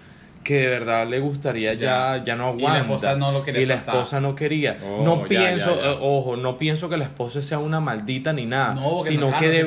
[0.46, 2.24] que de verdad le gustaría ya, Ya.
[2.24, 2.80] ya no Y la aguanta.
[2.80, 4.78] esposa no lo quería Y la esposa no quería.
[4.82, 5.92] Oh, no ya, pienso, ya, ya.
[5.92, 9.38] eh, ojo, no pienso que la esposa sea una maldita ni nada, No, sino no,
[9.38, 9.66] que de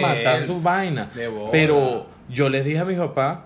[0.00, 0.46] matar él.
[0.46, 1.12] sus vainas.
[1.12, 1.50] De bola.
[1.50, 3.38] Pero yo les dije a mis papás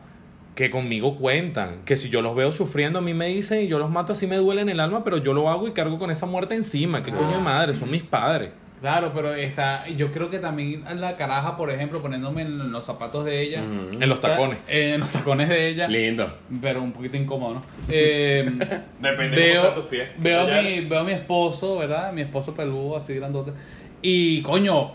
[0.55, 3.79] que conmigo cuentan, que si yo los veo sufriendo, a mí me dicen y yo
[3.79, 6.11] los mato así me duele en el alma, pero yo lo hago y cargo con
[6.11, 7.03] esa muerte encima.
[7.03, 7.75] ¿Qué coño de madre?
[7.75, 8.51] Son mis padres.
[8.85, 13.25] Claro, pero está, yo creo que también la caraja, por ejemplo, poniéndome en los zapatos
[13.25, 13.61] de ella.
[13.61, 14.59] En los tacones.
[14.69, 15.89] Eh, en los tacones de ella.
[15.89, 16.31] Lindo.
[16.61, 17.63] Pero un poquito incómodo, ¿no?
[17.89, 18.45] Eh,
[19.01, 20.09] Depende veo, cómo sean tus pies.
[20.19, 22.13] Veo a, mi, veo a mi esposo, ¿verdad?
[22.13, 23.53] Mi esposo peludo, así grandote.
[24.07, 24.93] Y, coño,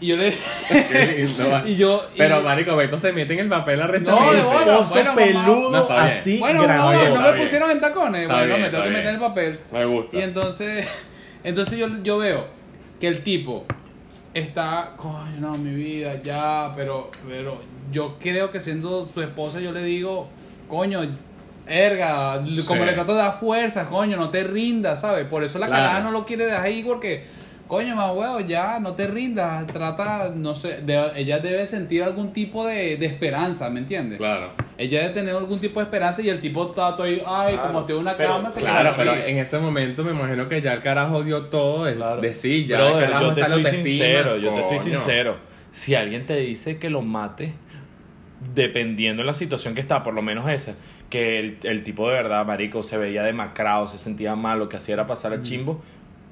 [0.00, 0.34] y yo le...
[1.66, 2.04] Y yo...
[2.16, 5.14] y- Pero, marico, Beto se mete en el papel a No, bueno, mamá.
[5.14, 6.00] peludo No, bien.
[6.00, 7.08] así Bueno, no, grandote.
[7.10, 7.44] no, me bien.
[7.44, 8.22] pusieron en tacones.
[8.22, 9.14] Está bueno, bien, me tengo que meter bien.
[9.14, 9.58] el papel.
[9.72, 10.16] Me gusta.
[10.16, 10.88] Y entonces,
[11.44, 12.48] entonces yo, yo veo
[12.98, 13.66] que el tipo
[14.34, 17.60] está, coño, no, mi vida, ya, pero, pero
[17.92, 20.28] yo creo que siendo su esposa, yo le digo,
[20.68, 21.02] coño,
[21.68, 22.86] erga, como Sí.
[22.86, 25.24] le trato de dar fuerzas, coño, no te rindas, ¿sabes?
[25.26, 25.82] Por eso la Claro.
[25.84, 27.37] caraja no lo quiere dejar ahí porque,
[27.68, 32.32] coño, más huevo, ya, no te rindas, trata, no sé, de- ella debe sentir algún
[32.32, 34.18] tipo de, de esperanza, ¿me entiendes?
[34.18, 34.52] Claro.
[34.78, 37.66] Ella debe tener algún tipo de esperanza y el tipo está todo ahí, ay, Claro,
[37.68, 40.62] como estoy en una pero- cama, se Claro, pero en ese momento me imagino que
[40.62, 42.20] ya el carajo dio todo de, Claro.
[42.20, 45.36] de sí, ya Brother, el carajo yo te soy sincero, yo te soy sincero.
[45.70, 47.52] Si alguien te dice que lo mate,
[48.54, 50.74] dependiendo de la situación que está, por lo menos esa,
[51.10, 54.76] que el, el tipo de verdad, marico, se veía demacrado, se sentía mal, lo que
[54.76, 55.34] hacía era pasar Mm.
[55.34, 55.82] el chimbo,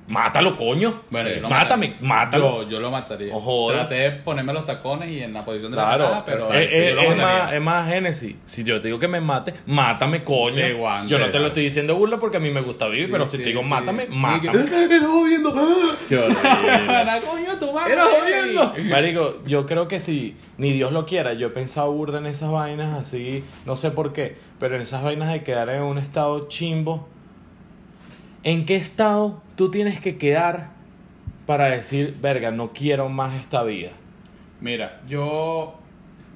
[0.09, 1.03] Mátalo, coño.
[1.11, 2.63] Bueno, yo lo Mátame, mátalo.
[2.63, 3.35] Yo, yo lo mataría.
[3.35, 3.89] Jodas.
[3.89, 6.89] Traté de ponerme los tacones y en la posición de la patada, pero Eh, eh,
[6.91, 8.37] yo lo es, más, es más Génesis.
[8.45, 10.63] Si yo te digo que me mate, mátame, coño.
[10.77, 13.13] Guante, yo no te lo estoy diciendo burla porque a mí me gusta vivir, Sí,
[13.13, 13.69] pero si te digo sí.
[13.69, 14.53] mátame, mátame.
[14.53, 15.55] que- ¡Era jodiendo!
[16.09, 17.87] Qué coño.
[17.89, 18.75] Era jodiendo.
[18.89, 22.53] Marico, yo creo que si ni Dios lo quiera, yo he pensado burda en esas
[22.53, 26.47] vainas así, no sé por qué, pero en esas vainas de quedar en un estado
[26.49, 27.09] chimbo.
[28.45, 30.69] ¿En qué estado tú tienes que quedar
[31.47, 33.91] para decir, verga, no quiero más esta vida?
[34.61, 35.79] Mira, yo,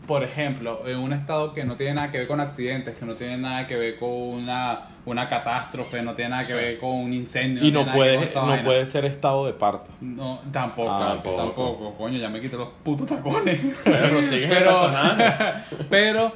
[0.07, 3.15] por ejemplo, en un estado que no tiene nada que ver con accidentes, que no
[3.15, 7.13] tiene nada que ver con una, una catástrofe, no tiene nada que ver con un
[7.13, 7.65] incendio.
[7.65, 8.65] Y no con puede, no vaina.
[8.65, 9.91] puede ser estado de parto.
[10.01, 11.95] No, tampoco, Ah, tampoco, tampoco.
[11.97, 13.59] Coño, ya me quité los putos tacones.
[13.85, 15.63] Pero sigue el personaje.
[15.89, 16.33] pero,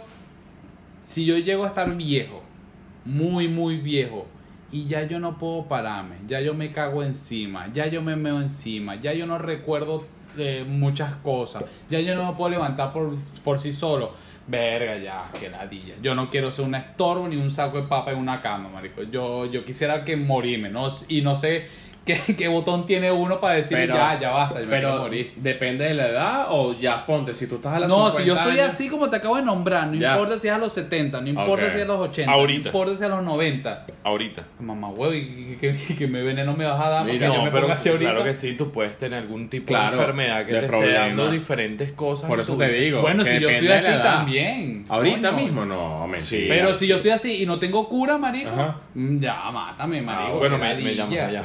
[1.00, 2.42] si yo llego a estar viejo,
[3.04, 4.26] muy, muy viejo,
[4.74, 8.40] y ya yo no puedo pararme, ya yo me cago encima, ya yo me meo
[8.40, 10.04] encima, ya yo no recuerdo
[10.36, 14.12] eh, muchas cosas, ya yo no me puedo levantar por, por sí solo.
[14.46, 15.94] Verga, ya, que ladilla.
[16.02, 19.02] Yo no quiero ser un estorbo ni un saco de papa en una cama, marico.
[19.04, 20.88] Yo, yo quisiera que morirme, ¿no?
[21.08, 21.66] Y no sé
[22.26, 25.32] qué, qué botón tiene uno para decir Pero- ya, ya basta, yo me Pero morir.
[25.36, 28.34] depende de la edad o ya ponte, si tú estás a las No, si yo
[28.34, 30.12] 50 estoy años- así como te acabo de nombrar, no Ya.
[30.12, 32.60] importa si es a los 70, no importa si es a los 80, Ahorita.
[32.62, 33.86] no importa si es a los 90.
[34.04, 34.42] Ahorita.
[34.60, 37.50] Mamá, huevo, y que, me veneno me vas a dar Mira, porque yo No, me
[37.50, 38.10] pero así ahorita.
[38.10, 40.92] claro que sí, tú puedes tener algún tipo Claro, de enfermedad que de te esté
[40.92, 42.28] dando diferentes cosas.
[42.28, 43.00] Por eso te digo.
[43.00, 44.84] Bueno, si yo estoy así también.
[44.88, 45.42] Ahorita coño.
[45.42, 46.20] mismo no, mentira.
[46.20, 46.44] Sí.
[46.48, 48.76] Pero si yo estoy así y no tengo cura, marico, Ajá.
[48.94, 50.32] mm, ya, mátame, marico.
[50.34, 51.42] Ah, bueno, me, me llamas allá.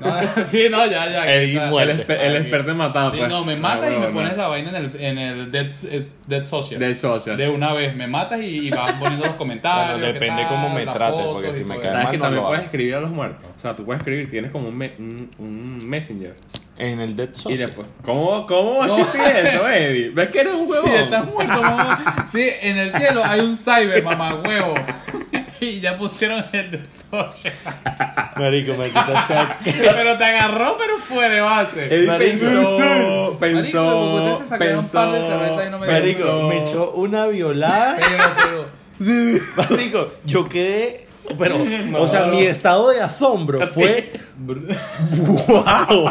[0.00, 0.14] No,
[0.48, 1.32] sí, no, ya, ya.
[1.34, 1.64] Eddie está.
[1.64, 2.06] el, muerte.
[2.06, 3.28] esper- el experto en matar, Sí, pues.
[3.30, 4.42] no, me Ah, matas y me huevón, pones no.
[4.42, 6.78] la vaina en el, en el Dead, eh, Dead Social.
[6.80, 7.36] Del social.
[7.36, 9.98] De una vez, me matas y, y vas poniendo los comentarios.
[9.98, 11.90] Bueno, depende tal, cómo me trates, porque y si me caes.
[11.90, 13.44] ¿Sabes mal, que no también puedes escribir a los muertos?
[13.56, 16.34] O sea, tú puedes escribir, tienes como un, me- un, un messenger.
[16.76, 17.58] En el Dead Y Social.
[17.58, 18.96] después, ¿cómo, cómo No.
[18.96, 20.10] existe eso, Eddie?
[20.10, 20.90] ¿Ves que eres un huevón?
[20.90, 22.26] Sí, estás muerto, mamá.
[22.30, 24.74] Sí, en el cielo hay un cyber, mamá, huevo.
[25.70, 27.54] Y ya pusieron el Dead Social.
[28.36, 29.26] Marico, me quitas
[29.64, 31.86] Pero te agarró, pero fue de base.
[31.86, 35.86] Eddie pensó, Marico, pensó, ustedes se sacaron un par de pensó, cervezas y no me
[35.86, 36.48] Marico, pensó.
[36.48, 37.98] me echó una violada.
[37.98, 38.66] Pero,
[38.98, 39.44] pero.
[39.56, 41.06] Marico, yo quedé.
[41.38, 41.64] Pero,
[41.98, 44.12] o sea, mi estado de asombro fue.
[44.38, 46.10] ¡Wow!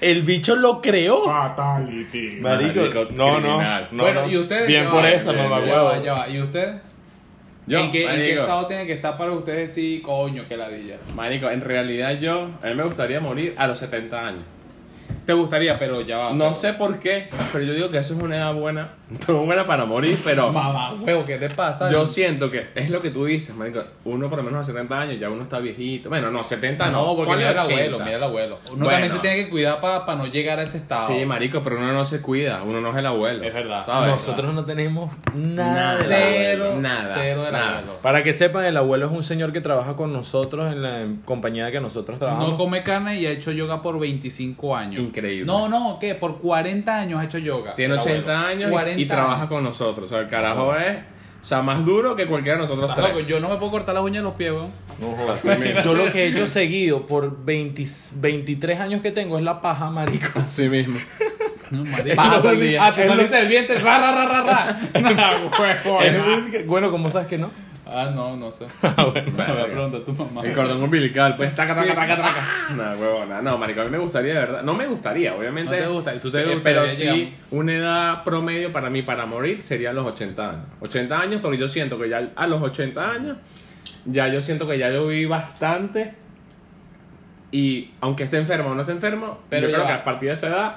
[0.00, 1.26] El bicho lo creó.
[1.26, 2.38] Fatality.
[2.40, 4.02] Marico, Marico, no, no, no.
[4.02, 4.28] bueno, no.
[4.28, 4.66] y ustedes.
[4.66, 6.87] Bien por va, esa, ya mamá ¿y usted?
[7.68, 10.56] Yo, ¿En, qué, ¿En qué marico, estado tiene que estar para ustedes decir, coño, que
[10.56, 10.96] ladilla?
[11.14, 14.42] Marico, en realidad yo, a mí me gustaría morir a los 70 años.
[15.26, 16.30] Te gustaría, pero ya va.
[16.32, 18.94] No pero- sé por qué, pero yo digo que eso es una edad buena,
[19.28, 21.90] no buena para morir, pero Mamá, huevo, ¿qué te pasa?
[21.92, 23.80] yo siento que es lo que tú dices, marico.
[24.04, 26.08] Uno por lo menos a 70 años ya uno está viejito.
[26.08, 27.04] Bueno, no, 70 no.
[27.08, 27.74] No, porque mira el 80.
[27.74, 28.58] abuelo, mira el abuelo.
[28.68, 28.90] Uno Bueno.
[28.90, 31.08] también se tiene que cuidar para no llegar a ese estado.
[31.08, 33.42] Sí, marico, pero uno no se cuida, uno no es el abuelo.
[33.44, 33.84] Es verdad.
[33.84, 34.10] ¿sabes?
[34.12, 35.74] Nosotros no tenemos nada.
[35.74, 35.96] Nada.
[35.98, 36.80] del Cero, abuelo.
[36.80, 37.78] Nada, cero del nada.
[37.80, 37.98] abuelo.
[38.02, 41.70] Para que sepan, el abuelo es un señor que trabaja con nosotros en la compañía
[41.70, 42.52] que nosotros trabajamos.
[42.52, 44.97] No come carne y ha hecho yoga por 25 años.
[44.98, 45.46] Increíble.
[45.46, 46.14] No, no, ¿qué?
[46.14, 47.74] Por 40 años ha hecho yoga.
[47.74, 48.48] Tiene el 80 abuelo.
[48.48, 49.48] años y- 40 y, trabaja años.
[49.48, 50.06] con nosotros.
[50.06, 50.98] O sea, el carajo es,
[51.42, 53.08] o sea, más duro que cualquiera de nosotros tres.
[53.08, 54.72] loco, Yo no me puedo cortar las uñas de los pies, weón.
[55.00, 55.44] No jodas.
[55.84, 57.84] Yo lo que he hecho seguido por 20
[58.16, 60.40] 23 años que tengo es la paja, marico.
[60.40, 60.98] Así mismo.
[61.70, 61.84] No.
[62.16, 62.86] Paja todo el día.
[62.86, 63.78] Ah, te saliste del vientre.
[63.78, 64.80] Ra, ra, ra, ra, ra.
[65.00, 67.50] Nah, bueno, ¿cómo sabes que no?
[67.90, 68.66] Ah, no, no sé.
[68.82, 70.42] Me voy a preguntar a tu mamá.
[70.44, 72.46] El cordón umbilical, pues taca, taca, taca, taca.
[72.76, 73.40] No, huevona.
[73.40, 74.62] No, marico, a mí me gustaría, de verdad.
[74.62, 75.70] No me gustaría, obviamente.
[75.74, 77.20] No te gusta, tú te Eh, gustaría, Pero digamos.
[77.20, 80.64] sí, una edad promedio para mí para morir serían los 80 años.
[80.80, 83.38] 80 años, porque yo siento que ya a los 80 años,
[84.04, 86.14] ya yo siento que ya yo viví bastante.
[87.50, 90.34] Y aunque esté enfermo o no esté enfermo, Pero yo creo que a partir de
[90.34, 90.76] esa edad,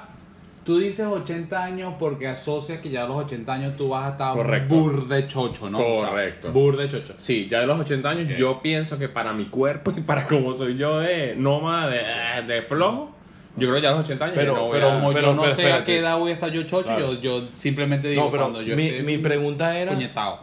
[0.64, 4.10] Tú dices 80 años porque asocias que ya a los 80 años tú vas a
[4.12, 4.74] estar Correcto.
[4.74, 5.78] burde chocho, ¿no?
[5.78, 6.52] O sea, Correcto.
[6.52, 7.14] burde chocho.
[7.18, 10.54] Sí, ya de los 80 años yo pienso que para mi cuerpo y para como
[10.54, 13.10] soy yo de nómada, de, de flojo,
[13.56, 15.34] yo creo que ya a los 80 años Pero- no pero a- Como pero- yo
[15.34, 17.14] no pero sé a qué edad voy a estar yo chocho, Claro.
[17.14, 20.40] yo, yo simplemente digo No, pero cuando yo mi, esté mi pregunta era, puñetado.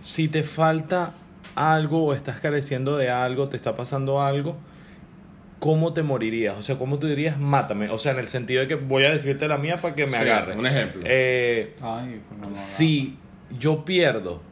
[0.00, 1.12] si te falta
[1.54, 4.56] algo o estás careciendo de algo, te está pasando algo,
[5.64, 6.58] ¿cómo te morirías?
[6.58, 7.88] O sea, ¿cómo tú dirías, mátame?
[7.88, 10.10] O sea, en el sentido de que voy a decirte la mía para que me
[10.10, 10.58] Sí, agarre.
[10.58, 11.00] un ejemplo.
[11.06, 12.54] Eh, Ay, pues no, no, no.
[12.54, 13.16] si
[13.58, 14.42] yo pierdo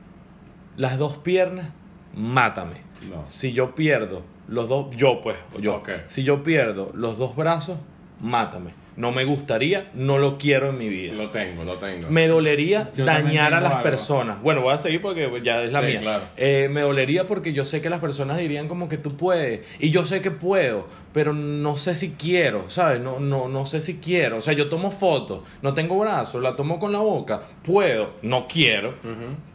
[0.79, 1.69] las dos piernas,
[2.15, 2.77] mátame.
[3.11, 3.27] No.
[3.27, 5.83] Si yo pierdo los dos, yo pues, yo.
[6.09, 7.77] Si yo pierdo los dos brazos,
[8.19, 8.71] mátame.
[8.97, 11.15] No me gustaría, no lo quiero en mi vida.
[11.15, 12.09] Lo tengo, lo tengo.
[12.11, 13.83] Me dolería Yo dañar a las algo.
[13.85, 14.43] personas.
[14.43, 16.01] Bueno, voy a seguir porque ya es la Sí, mía.
[16.01, 16.25] claro.
[16.37, 19.61] Eh, me dolería porque yo sé que las personas dirían como que tú puedes.
[19.79, 23.01] Y yo sé que puedo, pero no sé si quiero, ¿sabes?
[23.01, 24.37] No, no, no sé si quiero.
[24.39, 27.41] O sea, yo tomo fotos, no tengo brazos, la tomo con la boca.
[27.63, 28.95] Puedo, no quiero.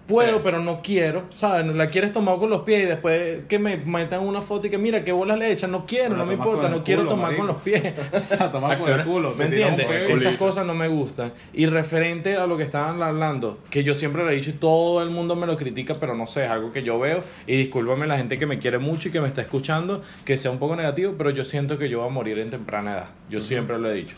[0.08, 0.42] Puedo, Sí.
[0.44, 1.66] pero no quiero, ¿sabes?
[1.76, 4.78] La quieres tomar con los pies y después que me metan una foto y que
[4.78, 5.70] mira, qué bolas le echan.
[5.72, 7.84] No quiero, Pero no me importa, con no quiero culo, tomar con los pies.
[8.40, 9.34] A tomar por el culo.
[9.36, 9.88] ¿Me entiendes?
[9.92, 11.34] Esas cosas no me gustan.
[11.54, 15.02] Y referente a lo que estaban hablando, que yo siempre lo he dicho y todo
[15.04, 17.22] el mundo me lo critica, pero no sé, es algo que yo veo.
[17.46, 20.52] Y discúlpame la gente que me quiere mucho y que me está escuchando, que sea
[20.52, 23.10] un poco negativo, pero yo siento que yo voy a morir en temprana edad.
[23.30, 24.16] Yo siempre lo he dicho.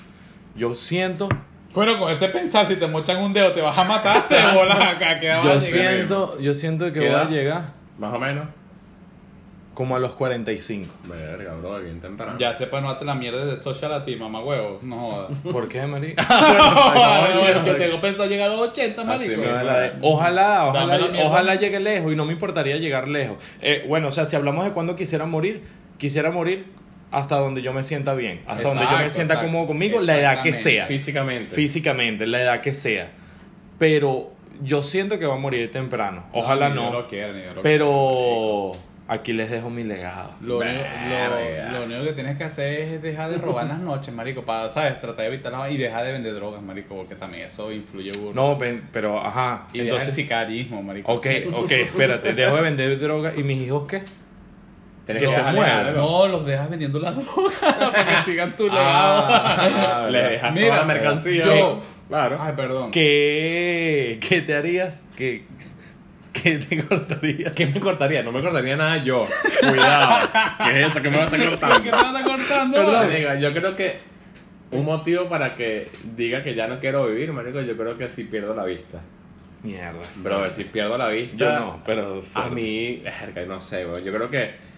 [0.55, 1.29] Yo siento,
[1.73, 4.79] Bueno, con ese pensar, si te mochan un dedo, te vas a matar, se bolas
[4.79, 5.11] acá.
[5.11, 5.61] A yo llegar.
[5.61, 7.63] siento, yo siento que ¿Qué voy a llegar
[7.97, 8.47] Más o menos.
[9.75, 10.93] como a los 45.
[11.05, 12.37] Verga, bro, bien temprano.
[12.39, 14.79] Ya sepa, no hazte la mierda de social a ti, mamá huevo.
[14.81, 15.31] No jodas.
[15.51, 16.15] ¿Por qué, María?
[16.27, 19.41] Bueno, bueno, que tengo pensado llegar a los 80, Así marico.
[20.01, 20.65] Ojalá,
[21.23, 23.37] ojalá llegue lejos y no me importaría llegar lejos.
[23.61, 25.63] Eh, bueno, o sea, si hablamos de cuándo quisiera morir,
[25.97, 26.65] quisiera morir
[27.11, 29.51] hasta donde yo me sienta bien, hasta donde yo me Exacto, sienta exacto.
[29.51, 31.53] cómodo conmigo, la edad que sea, Físicamente.
[31.55, 33.09] físicamente, la edad que sea.
[33.77, 36.25] Pero yo siento que va a morir temprano.
[36.33, 36.91] Ojalá no.
[36.91, 38.71] Yo lo quiero, lo pero
[39.07, 40.33] aquí les dejo mi legado.
[40.41, 40.65] Lo lo,
[41.79, 44.99] lo único que tienes que hacer es dejar de robar las noches, marico, para, ¿sabes?
[45.01, 48.33] Tratar de evitar la- y dejar de vender drogas, marico, porque también eso influye burro.
[48.35, 49.67] No, ven, pero ajá.
[49.73, 51.11] y dejar el Entonces, sicarismo, marico.
[51.13, 54.01] ok, ok, espérate, dejo de vender droga y mis hijos qué?
[55.17, 55.95] Tienes que se muevan.
[55.95, 59.25] No, los dejas vendiendo la droga para que sigan tu legado.
[59.29, 61.45] Ah, Le dejas Mira, toda la mercancía.
[61.45, 62.37] yo- Claro.
[62.39, 62.89] Ay, perdón.
[62.91, 64.99] ¿Qué, qué te harías?
[65.15, 65.43] ¿Qué,
[66.33, 67.51] qué te cortarías?
[67.53, 68.23] ¿Qué me cortaría?
[68.23, 69.23] No me cortaría nada yo.
[69.59, 70.27] Cuidado.
[70.63, 71.83] ¿Qué es eso que me va a estar ¿Por qué cortando?
[71.83, 72.77] te vas a estar cortando?
[72.77, 73.97] Perdón, diga, yo creo que
[74.71, 78.23] un motivo para que diga que ya no quiero vivir, marico, yo creo que si
[78.23, 79.01] pierdo la vista.
[79.61, 79.99] Mierda.
[80.17, 81.35] Bro, si pierdo la vista.
[81.35, 82.21] Yo no, pero.
[82.33, 83.03] A mí,
[83.47, 84.03] no sé, güey.
[84.03, 84.68] Yo creo que.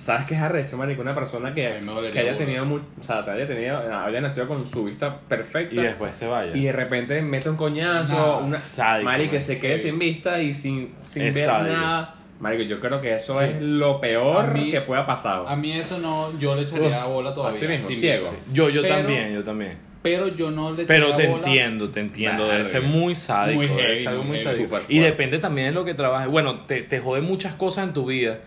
[0.00, 1.02] ¿Sabes qué es arrecho, marico?
[1.02, 1.78] Una persona que,
[2.12, 2.64] que haya tenido.
[2.64, 3.78] mu- O sea, que haya tenido.
[3.78, 5.74] Haya nacido con su vista perfecta.
[5.74, 6.56] Y después se vaya.
[6.56, 10.40] Y de repente mete un coñazo, No, una, sádico, marico, que se quede sin vista
[10.40, 11.76] y sin, sin ver sádico.
[11.76, 12.14] nada.
[12.40, 13.44] Marico, yo creo que eso Sí.
[13.44, 15.44] es lo peor mí- que pueda pasar.
[15.46, 17.56] A mí eso no, yo le echaría Uf, bola todavía.
[17.58, 18.34] así mismo, sin ciego.
[18.52, 19.76] Yo, yo Pero- también, yo también.
[20.02, 21.46] Pero yo no le echaría Pero te bola.
[21.46, 22.48] entiendo, te entiendo.
[22.48, 23.58] Debe ser muy sádico.
[23.58, 24.78] Muy heavy, algo muy sádico.
[24.88, 26.30] Y depende también de lo que trabajes.
[26.30, 28.38] Bueno, te, te jode muchas cosas en tu vida.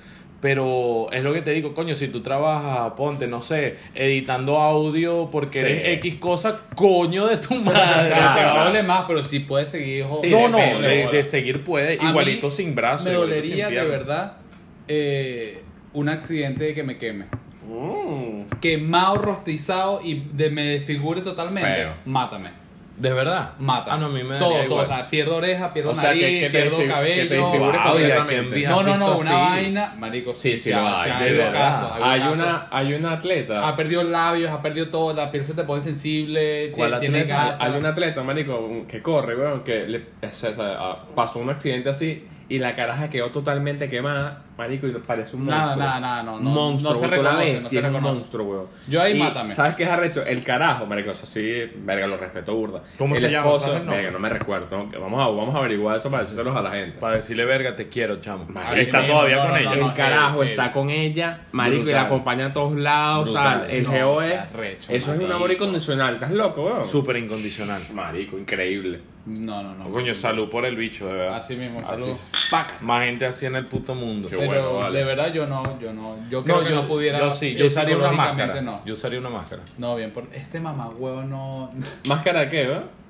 [0.43, 5.29] Pero es lo que te digo, coño, si tú trabajas, ponte, no sé, editando audio
[5.31, 5.65] porque Sí.
[5.65, 8.09] eres X cosa, coño de tu madre.
[8.09, 10.05] te va a doler más, pero sí puedes seguir.
[10.19, 13.07] Sí, no, no, de, seguir puede, A igualito sin brazos.
[13.07, 14.33] Me dolería de verdad
[14.89, 17.27] eh, un accidente de que me queme.
[17.65, 18.59] Mm.
[18.59, 21.73] Quemado, rostizado y de, me desfigure totalmente.
[21.73, 21.93] Feo.
[22.03, 22.49] Mátame.
[22.95, 23.53] ¿De verdad?
[23.57, 23.91] Mátame.
[23.95, 24.81] Ah, no, a mí me Todo, daría todo.
[24.81, 24.83] igual.
[24.83, 26.93] O sea, pierdo oreja, pierdo O sea, que- nariz, que te pierdo desfi- que te
[26.93, 27.21] cabello.
[27.23, 28.33] desfigure Wow, y a completamente.
[28.35, 29.55] quién vi- no, no, no, una así?
[29.55, 29.93] vaina.
[29.97, 31.91] Marico, Sí, sí, lo hay, de casos,
[32.33, 33.67] una, hay una atleta.
[33.67, 37.45] Ha perdido labios, ha perdido todo, la piel se te pone sensible, ¿Cuál tiene atleta?
[37.47, 37.65] gasa.
[37.65, 41.89] Hay un atleta, marico, que corre, weón, que le, o sea, ah, pasó un accidente
[41.89, 45.85] así y la caraja quedó totalmente quemada, marico, y parece un Nada, monstruo.
[45.85, 48.01] nada, nada, no, Un no, monstruo, no se reconoce, no se un reconoce.
[48.03, 48.67] monstruo, weón.
[48.87, 49.53] Yo ahí Y, mátame.
[49.55, 50.23] ¿Sabes qué es arrecho?
[50.25, 52.81] El carajo, marico, eso sí, verga, lo respeto burda.
[52.97, 53.51] ¿Cómo el se llama?
[53.89, 54.67] Verga, no me recuerdo.
[54.91, 54.99] ¿no?
[54.99, 56.99] Vamos a, vamos a averiguar eso para decírselos a la gente.
[56.99, 58.45] Para decirle, verga, te quiero, chamo.
[58.55, 59.69] Así Está mismo, todavía no, con no, ella.
[59.69, 63.21] no, el no, carajo está con ella, marico, y la acompaña a todos lados.
[63.29, 63.59] O Brutal.
[63.67, 64.53] sea, el No, geo qué es.
[64.55, 65.33] arrecho, eso es un marico.
[65.35, 66.13] amor incondicional.
[66.15, 66.83] ¿Estás loco, weón?
[66.83, 67.81] Súper incondicional.
[67.93, 68.99] Marico, increíble.
[69.25, 69.85] No, no, no.
[69.85, 71.37] No, coño, salud por el bicho, de verdad.
[71.37, 72.01] Así mismo, Así.
[72.03, 72.15] salud.
[72.51, 72.73] Paca.
[72.81, 74.27] Más gente así en el puto mundo.
[74.27, 74.99] Qué Pero bueno, vale.
[74.99, 77.19] de verdad yo no, yo no, yo creo que no pudiera.
[77.19, 78.61] yo sí, yo usaría una máscara.
[78.61, 78.81] No.
[78.85, 79.61] Yo usaría una máscara.
[79.77, 81.71] no, bien, por este mamagüevo no.
[82.07, 83.03] ¿Máscara de qué, weón?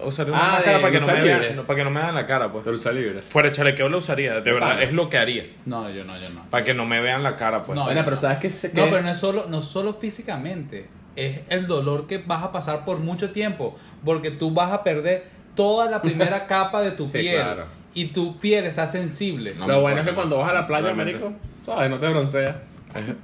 [0.00, 2.00] Usaría una Ah, máscara de para que, no me vean, no, para que no me
[2.00, 2.64] vean la cara, pues.
[2.64, 3.20] De lucha libre.
[3.22, 4.84] Fuera de chalequeo lo usaría, de verdad, Vale.
[4.84, 5.42] es lo que haría.
[5.66, 6.44] No, yo no, yo no.
[6.48, 7.76] Para que no me vean la cara, pues.
[7.76, 8.20] No, Bueno, yo pero no.
[8.22, 8.48] ¿sabes qué?
[8.48, 12.52] se- No, pero no es solo, no solo físicamente, es el dolor que vas a
[12.52, 17.02] pasar por mucho tiempo, porque tú vas a perder toda la primera capa de tu
[17.04, 17.64] Sí, piel claro.
[17.94, 19.54] y tu piel está sensible.
[19.58, 21.32] No Lo bueno es que cuando vas a la playa, marico,
[21.64, 21.90] ¿sabes?
[21.90, 22.54] No te bronceas.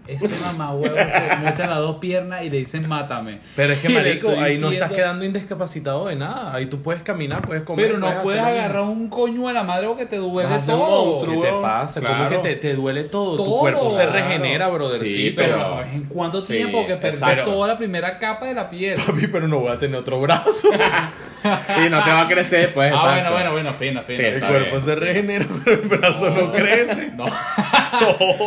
[0.06, 3.40] Este mamagüevo se mocha las dos piernas y le dicen mátame.
[3.56, 6.54] Pero es que, marico, ahí no estás quedando indiscapacitado de nada.
[6.54, 7.86] Ahí tú puedes caminar, puedes comer.
[7.86, 11.06] Pero no puedes agarrar un coño a la madre porque te duele todo.
[11.12, 11.40] monstruo.
[11.40, 12.00] ¿Qué te pasa?
[12.02, 12.28] ¿Cómo Claro.
[12.42, 13.36] que te, te duele todo?
[13.36, 13.44] Todo.
[13.46, 14.12] Tu cuerpo se Claro.
[14.12, 15.00] regenera, brother.
[15.06, 17.44] Sí, Pero, pero- no sabes en cuánto Sí, tiempo que exacto.
[17.44, 19.00] toda la primera capa de la piel.
[19.04, 20.68] Papi, pero no voy a tener otro brazo.
[21.74, 22.90] Sí, no te va a crecer, pues.
[22.92, 23.12] ah, exacto.
[23.12, 24.16] bueno, bueno, bueno, fina, fina.
[24.18, 24.80] Sí, El cuerpo bien.
[24.80, 27.12] se regenera, pero el brazo no crece.
[27.16, 27.26] No.
[27.26, 27.32] No,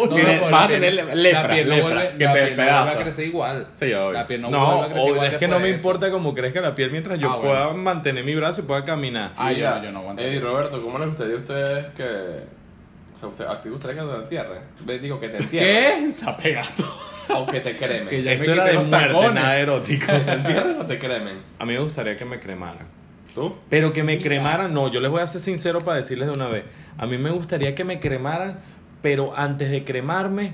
[0.09, 2.55] No, Tienes- no, vas, a tener, lepra, la piel no vuelve, que la te piel
[2.55, 3.67] vuelve a crecer igual.
[3.75, 4.11] Sí, obvio.
[4.11, 6.33] La piel no, No, vuelve a crecer o- igual es que no me importa como
[6.33, 7.49] crezca la piel mientras yo Ah, bueno.
[7.49, 9.31] pueda mantener mi brazo y pueda caminar.
[9.37, 10.21] Ah, Mira, yo no aguanto.
[10.21, 12.03] Eddie Roberto, ¿cómo les gustaría a ustedes que.
[12.03, 14.61] O sea, usted, ¿a ti gustaría que te entierren?
[14.81, 16.05] Ve, Digo, que te entierren.
[16.07, 16.11] ¿Qué?
[16.11, 16.83] Zapegato.
[16.83, 17.16] O
[17.51, 18.07] que te cremen.
[18.07, 19.33] Que ya- Esto me era de los muerte, tacones.
[19.33, 20.05] nada erótico.
[20.07, 21.37] ¿Te entierren o te cremen?
[21.59, 22.87] A mí me gustaría que me cremaran.
[23.35, 23.55] ¿Tú?
[23.69, 26.47] Pero que me cremaran, no, yo les voy a ser sincero para decirles de una
[26.47, 26.63] vez.
[26.97, 28.59] A mí me gustaría que me cremaran,
[29.03, 30.53] pero antes de cremarme,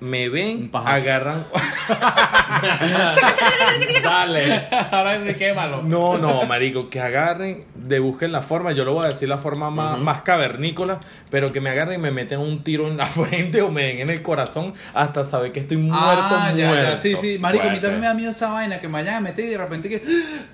[0.00, 1.44] me ven, agarran.
[4.02, 4.68] Dale.
[4.90, 5.82] Ahora sí, quémalo.
[5.82, 9.38] No, no, marico, que agarren, de busquen la forma, yo lo voy a decir la
[9.38, 13.06] forma más, más cavernícola, pero que me agarren y me meten un tiro en la
[13.10, 16.92] frente o me den en el corazón hasta saber que estoy muerto, Ah, ya, muerto.
[16.92, 16.98] ya.
[16.98, 19.20] Sí, sí, marico, a mí también me da miedo esa vaina que me vayan a
[19.20, 20.02] meter y de repente que.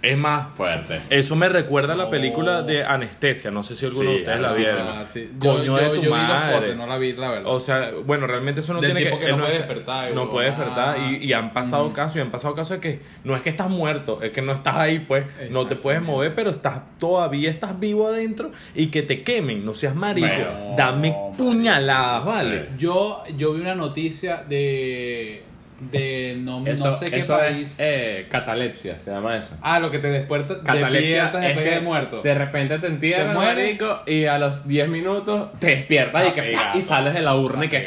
[0.02, 1.00] Es más, Fuerte.
[1.11, 4.40] eso me recuerda a la película de Anestesia, no sé si alguno de Sí, ustedes
[4.40, 4.88] la ah, vieron.
[4.88, 5.30] Ah, sí.
[5.38, 6.52] Coño de tu vi los madre.
[6.54, 7.46] cortes, no la vi, la verdad.
[7.52, 10.96] O sea, bueno, realmente eso no Del tiene que no puede despertar, No puede despertar.
[10.99, 11.09] Ah.
[11.11, 13.68] Y, y han pasado casos, y han pasado casos de que no es que estás
[13.70, 15.25] muerto, es que no estás ahí, pues.
[15.51, 19.64] No te puedes mover, pero estás todavía estás vivo adentro y que te quemen.
[19.64, 20.27] No seas marico.
[20.29, 22.68] Pero- Dame No, puñaladas, ¿vale?
[22.79, 25.42] yo, yo vi una noticia de.
[25.90, 27.72] de no, Eso, no sé qué eso país.
[27.72, 29.51] es eh, catalepsia, se llama eso.
[29.61, 32.22] Ah, lo que te despierta, Catalepsia es después que de muerto.
[32.22, 33.57] de repente te entierran, Te mueres.
[33.81, 37.66] marico, y a los 10 minutos te despiertas y, que, y sales de la urna
[37.66, 37.87] y que...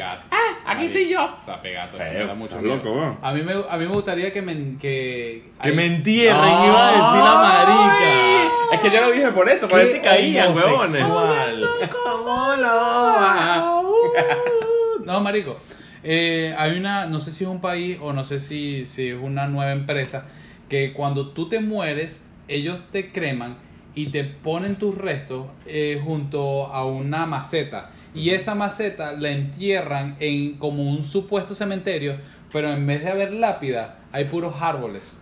[0.64, 0.68] Zapegato.
[0.68, 1.28] ¡Ah, aquí estoy yo!
[1.44, 2.76] Sí, me da mucho miedo.
[2.76, 3.18] loco.
[3.22, 4.78] A mí, me, a mí me gustaría que me.
[4.78, 8.74] Que, Que me entierren, iba a decir la marica.
[8.74, 11.02] Es que yo lo dije por eso, por eso Qué caían, huevones.
[11.02, 11.68] homosexual.
[11.90, 14.00] ¿Cómo lo
[15.04, 15.58] No, marico.
[16.02, 19.18] Eh, hay una, no sé si es un país o no sé si, si es
[19.20, 20.26] una nueva empresa,
[20.68, 23.56] que cuando tú te mueres, ellos te creman
[23.94, 27.90] y te ponen tus restos eh, junto a una maceta.
[28.14, 32.16] Y esa maceta la entierran en como un supuesto cementerio,
[32.52, 35.16] pero en vez de haber lápida, hay puros árboles.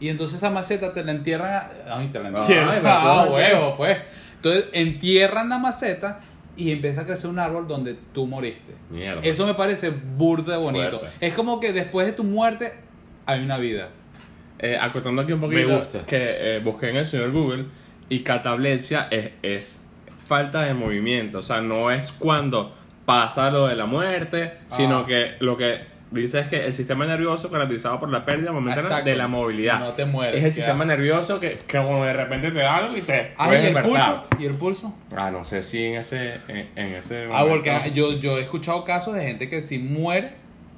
[0.00, 1.52] Y entonces esa maceta te la entierran.
[1.52, 2.68] a- Ay, te la entierran.
[2.70, 3.98] Ay, ah, ¿cómo huevo, pues.
[4.36, 6.20] Entonces entierran la maceta
[6.56, 8.74] y empieza a crecer un árbol donde tú moriste.
[8.90, 9.20] Mierda.
[9.22, 10.98] Eso me parece burda bonito.
[10.98, 11.16] Fuerte.
[11.26, 12.72] Es como que después de tu muerte
[13.26, 13.90] hay una vida.
[14.58, 16.04] Eh, acotando aquí un poquito, Me gusta.
[16.06, 16.16] que
[16.56, 17.66] eh, busqué en el señor Google
[18.08, 19.88] y catalepsia es, es
[20.24, 25.06] falta de movimiento, o sea, no es cuando pasa lo de la muerte, sino Ah.
[25.06, 29.08] que lo que dice es que el sistema nervioso caracterizado por la pérdida momentánea Exacto.
[29.10, 29.80] de la movilidad.
[29.80, 30.54] No te mueres, Es el ya.
[30.56, 33.62] sistema nervioso que, que como de repente te da algo y te Ah, ¿y el
[33.62, 33.82] despertar.
[33.90, 34.26] pulso?
[34.38, 34.94] ¿Y el pulso?
[35.16, 38.42] Ah, no sé si en ese en, en ese Ah, momento- porque yo, yo he
[38.42, 40.32] escuchado casos de gente que si muere,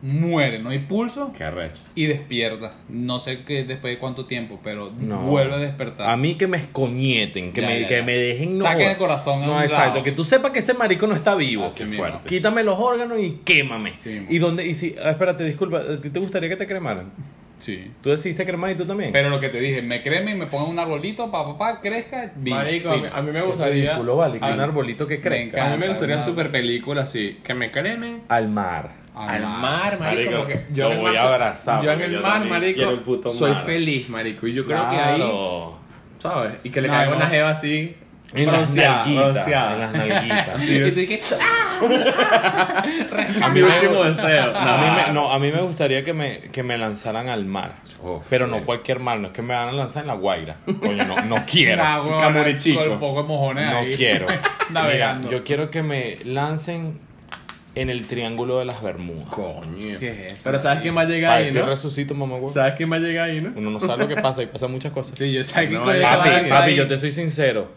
[0.04, 1.80] muere, no hay pulso Qué arrecho.
[1.94, 2.74] y despierta.
[2.90, 5.22] No sé qué después de cuánto tiempo, pero No.
[5.22, 6.10] vuelve a despertar.
[6.10, 8.02] A mí que me escoñeten, que, Ya, me, ya, que ya.
[8.02, 8.64] me dejen no.
[8.64, 9.88] Saquen el corazón a No, un exacto.
[9.88, 10.02] lado.
[10.04, 11.64] Que tú sepas que ese marico no está vivo.
[11.64, 12.28] Así fuerte.
[12.28, 13.96] Quítame los órganos y quémame.
[13.96, 17.10] Sí, y donde, y si, ah, espérate, disculpa, ¿a ti te gustaría que te cremaran?
[17.58, 17.90] Sí.
[18.02, 19.10] ¿Tú decidiste cremar y tú también?
[19.10, 22.30] Pero lo que te dije, me cremen, me pongan un arbolito, pa, pa, pa, crezca.
[22.36, 25.22] Marico, a mí, a mí me gustaría ridículo, vale, que a, un arbolito que Me
[25.22, 25.68] crezca.
[25.68, 29.03] a mí me gustaría Encanta, super película así, que me cremen Al mar.
[29.14, 32.12] Al mar, marico, Marico, porque lo en el voy a soy- abrazar, Yo en el
[32.12, 33.64] yo mar, marico, soy mar.
[33.64, 34.46] feliz, marico.
[34.48, 35.78] Y yo creo que ahí, Claro.
[36.18, 36.52] ¿sabes?
[36.64, 37.16] Y que le No, caiga no.
[37.18, 37.94] una jeva así,
[38.32, 39.32] En las bronceada, nalguitas.
[39.34, 39.72] bronceada.
[39.74, 40.60] En las nalguitas.
[40.64, 41.38] Sí, Y tú dices,
[43.42, 44.56] a mi último deseo.
[44.56, 47.76] A mí, me, no, a mí me gustaría que me, que me lanzaran al mar.
[48.02, 48.64] Uf, pero no bien.
[48.64, 50.56] cualquier mar, no es que me van a lanzar en la Guaira.
[50.80, 51.82] Coño, no, no quiero.
[51.84, 52.80] Ah, camurichico.
[52.82, 53.94] Con un poco de mojones No ahí.
[53.94, 54.26] quiero.
[54.70, 55.28] Navegando.
[55.28, 57.00] Mira, yo quiero que me lancen
[57.76, 59.28] en el Triángulo de las Bermudas.
[59.30, 59.98] Coño.
[59.98, 60.40] ¿Qué es eso?
[60.44, 61.66] Pero ¿sabes quién va a llegar ahí, decir no?
[61.66, 62.48] resucito, mamá huevo.
[62.48, 63.52] ¿Sabes quién va a llegar ahí, no?
[63.56, 65.18] Uno no sabe lo que pasa y pasan muchas cosas.
[65.18, 67.68] Sí, yo sé que No, tú- papi, Papi, que- papi, yo te soy sincero.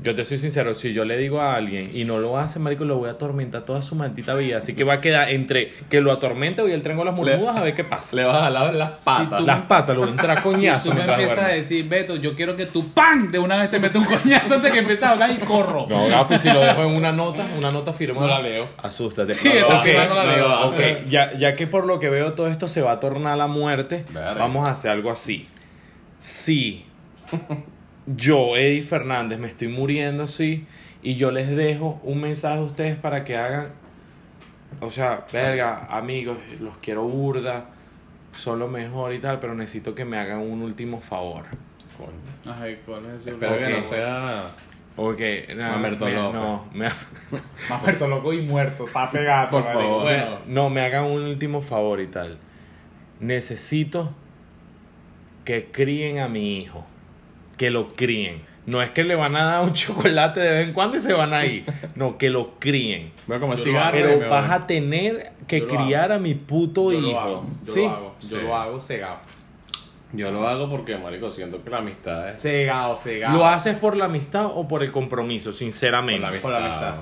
[0.00, 2.84] Yo te soy sincero, si yo le digo a alguien y no lo hace, marico,
[2.84, 4.58] lo voy a atormentar toda su maldita vida.
[4.58, 7.26] Así que va a quedar entre que lo atormente o y el triángulo de las
[7.26, 8.14] Bermudas a ver qué pasa.
[8.14, 9.38] Le vas a jalar las patas.
[9.40, 11.88] tú- Las patas, lo voy a entrar a Si coñazo tú me empiezas a decir,
[11.88, 13.32] Beto, yo quiero que tú ¡pam!
[13.32, 15.86] de una vez te metas un coñazo antes que empieces a hablar y corro.
[15.88, 18.26] No, Gafi, si lo dejo en una nota, una nota firmada.
[18.28, 18.68] No la leo.
[18.80, 19.34] Asústate.
[19.34, 19.48] Sí,
[19.82, 20.48] pensando la no, leo.
[20.48, 22.92] no, O ok, sea, ya, ya que por lo que veo todo esto se va
[22.92, 25.48] a tornar a la muerte, vamos a hacer algo así.
[26.20, 26.84] Si
[28.16, 30.66] yo, Eddie Fernández, me estoy muriendo así
[31.02, 33.68] y yo les dejo un mensaje a ustedes para que hagan,
[34.80, 37.66] o sea, verga, amigos, los quiero burda,
[38.32, 41.44] son lo mejor y tal, pero necesito que me hagan un último favor.
[41.96, 42.54] Coño.
[42.56, 43.30] Ay, ¿cuál es ese?
[43.30, 44.46] Espero que no sea...
[45.00, 45.20] Ok,
[45.54, 46.40] no, Mamerto me- López.
[46.40, 48.84] no, me, loco y muerto.
[48.84, 49.50] Está pegado.
[49.50, 50.02] Por favor.
[50.02, 52.36] Bueno, No, me hagan un último favor y tal.
[53.20, 54.12] Necesito
[55.44, 56.84] que críen a mi hijo.
[57.58, 58.42] Que lo críen.
[58.66, 61.12] No es que le van a dar un chocolate de vez en cuando y se
[61.12, 61.64] van a ir.
[61.94, 63.12] No, que lo críen.
[63.26, 63.92] Voy a comer cigarro.
[63.92, 64.56] Pero vas voy.
[64.56, 67.10] a tener que criar a mi puto Yo hijo.
[67.12, 67.82] lo hago, yo ¿Sí?
[67.82, 68.34] lo hago, yo Sí.
[68.44, 69.18] lo hago cegado.
[70.12, 73.36] Yo lo hago porque, marico, siento que la amistad es Cegado, cegado.
[73.36, 76.20] ¿Lo haces por la amistad o por el compromiso, por sinceramente?
[76.22, 76.42] la amistad.
[76.50, 76.94] Por la amistad.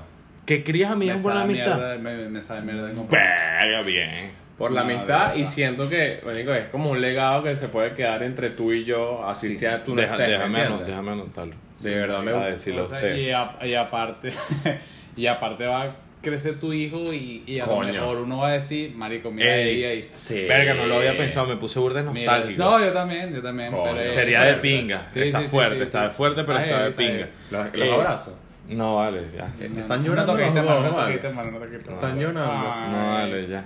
[0.44, 1.76] ¿Que crías a mi hijo por la amistad?
[1.76, 2.94] mierda, me, me sabe mierda de.
[2.94, 4.30] Verga, bien.
[4.58, 7.92] Por la No, amistad y siento que, marico, es como un legado que se puede
[7.92, 10.80] quedar entre tú y yo, así sea tú no Deja- estés, ¿me déjame, entiendes?
[10.82, 11.54] anot- déjame anotarlo.
[11.80, 12.46] De verdad me gusta.
[12.48, 13.16] decirlo a O sea, usted.
[13.16, 14.32] y, a- y aparte,
[15.16, 17.86] y aparte va a crecer tu hijo y, y a Coño.
[17.88, 20.08] lo mejor uno va a decir, marico, mira Ey, ahí, ahí.
[20.12, 20.46] Sí.
[20.48, 22.58] Verga, no lo había pensado, me puse burda nostálgico.
[22.64, 23.70] no, yo también, yo también.
[23.72, 25.06] Pero Sería de pinga.
[25.12, 26.16] Sí, está fuerte, sí, está sí.
[26.16, 27.28] fuerte, pero Está está de pinga.
[27.50, 28.34] ¿Los, los Eh, abrazos?
[28.70, 29.48] No, vale, ya.
[29.68, 31.14] No, Están no, llorando No toquiste, mano, no vale.
[31.18, 31.92] toquiste, mano, no toquiste.
[31.92, 32.98] Están llorando.
[32.98, 33.64] No, vale, ya.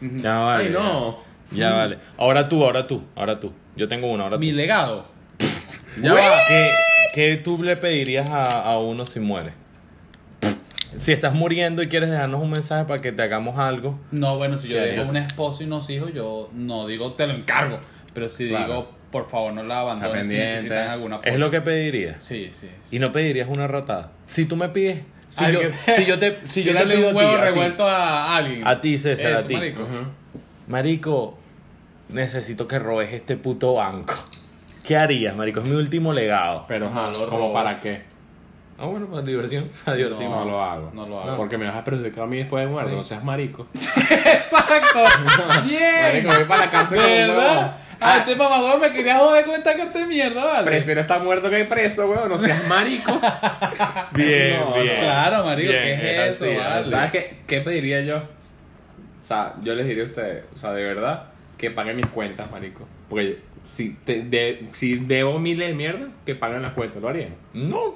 [0.00, 0.64] Ya vale.
[0.66, 1.18] Ay, no.
[1.50, 1.98] Ya, Ya vale.
[2.16, 3.52] Ahora tú, ahora tú, ahora tú.
[3.76, 4.40] Yo tengo uno, ahora tú.
[4.40, 5.06] Mi legado.
[6.02, 6.38] Ya va.
[6.46, 6.70] ¿Qué,
[7.14, 9.52] qué tú le pedirías a, a uno si muere?
[10.96, 13.98] Si estás muriendo y quieres dejarnos un mensaje para que te hagamos algo.
[14.10, 15.10] No, bueno, si yo ¿Qué tengo harías?
[15.10, 17.78] un esposo y unos hijos, yo no digo te lo encargo.
[18.12, 18.66] Pero si Claro.
[18.66, 21.32] digo, por favor, no la abandonen si necesitan alguna apoyo.
[21.32, 22.22] Es lo que pedirías.
[22.22, 22.68] Sí, sí.
[22.88, 22.96] sí.
[22.96, 24.12] Y no pedirías una rotada.
[24.26, 25.02] Si tú me pides.
[25.30, 26.40] Si, yo, si te.
[26.46, 27.42] Si yo te pido un a huevo a ti.
[27.44, 28.66] revuelto a alguien.
[28.66, 29.54] A ti, César, a Eso, ti.
[29.54, 29.82] marico.
[30.66, 31.38] Marico,
[32.08, 34.14] necesito que robes este puto banco.
[34.84, 35.60] ¿Qué harías, marico?
[35.60, 36.64] Es mi último legado.
[36.66, 37.52] Pero, No ajá, lo ¿como robo.
[37.54, 38.02] para qué?
[38.76, 39.68] Ah, bueno, para diversión.
[39.84, 40.34] Para divertirme.
[40.34, 40.90] No, lo hago.
[40.94, 41.36] No lo hago.
[41.36, 42.90] Porque me vas a perjudicar a mí después de muerto.
[42.90, 42.96] Sí.
[42.96, 43.66] No seas marico.
[43.74, 45.04] Exacto.
[45.66, 46.02] Bien.
[46.02, 47.70] Marico, voy para la cárcel con un.
[48.00, 48.14] ¿Verdad?
[48.16, 50.66] Ah, este mamagüey me quería joder con esta carta de mierda, ¿vale?
[50.70, 52.28] Prefiero estar muerto que preso, weón.
[52.30, 53.20] No seas marico.
[54.12, 54.98] Bien, No, bien.
[55.00, 56.44] Claro, marico, Bien, ¿qué es eso?
[56.46, 56.90] así, vale?
[56.90, 58.16] ¿Sabes qué, qué pediría yo?
[58.18, 61.24] O sea, yo les diría a ustedes, o sea, de verdad,
[61.58, 62.88] que paguen mis cuentas, marico.
[63.08, 63.38] Porque
[63.68, 67.34] si, te, de- si debo miles de mierda, que paguen las cuentas, ¿lo harían?
[67.52, 67.94] No.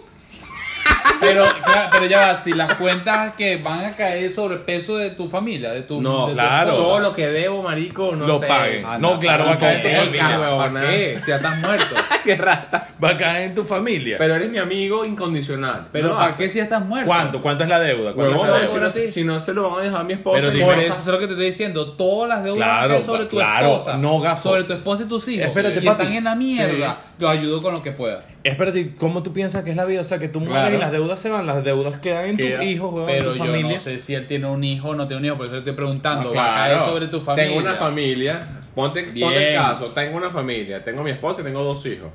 [1.21, 4.97] Pero, claro, pero ya va, si las cuentas que van a caer sobre el peso
[4.99, 6.71] de tu familia, de tu No, de tu claro.
[6.73, 6.89] esposa.
[6.89, 8.47] Todo lo que debo, marico, no Lo sé.
[8.47, 8.85] paguen.
[8.85, 10.39] Ah, No, claro, va a caer en tu familia.
[10.41, 10.73] huevona.
[10.81, 11.19] ¿Para qué?
[11.25, 11.95] Si ya estás muerto.
[12.25, 12.89] qué rata.
[13.03, 14.17] Va a caer en tu familia.
[14.19, 15.87] Pero eres mi amigo incondicional.
[15.93, 17.07] Pero No ¿para qué si ya estás muerto?
[17.09, 17.41] ¿Cuánto?
[17.41, 18.13] ¿Cuánto es la deuda?
[18.13, 18.87] ¿Cuánto Huevón, es la si, deuda?
[19.07, 20.79] no, si no se lo van a dejar a mi esposa, Pero y dime- Por
[20.79, 21.93] eso es lo que te estoy diciendo.
[21.93, 24.43] Todas las deudas Claro, que caen sobre tu claro, esposa, no, gafo.
[24.43, 25.89] sobre tu esposa y tus hijos, Espérate, papi.
[25.89, 28.23] están en la mierda, los ayudo con lo que pueda.
[28.45, 30.03] Espérate, ¿cómo tú piensas que es la vida?
[30.03, 30.77] O sea, que tú mueres Claro.
[30.77, 33.33] y las deudas se van, las deudas quedan en Queda- tus hijos, weón, en Pero
[33.33, 33.73] tu yo familia.
[33.73, 35.59] no sé si él tiene un hijo o no tiene un hijo, por eso te
[35.61, 36.33] estoy preguntando.
[36.35, 37.49] ¿Va a caer sobre tu familia?
[37.49, 38.61] Tengo una familia.
[38.75, 39.33] Ponte, ponte Bien.
[39.33, 39.87] el caso.
[39.93, 40.85] Tengo una familia.
[40.85, 42.11] Tengo mi esposa y tengo dos hijos.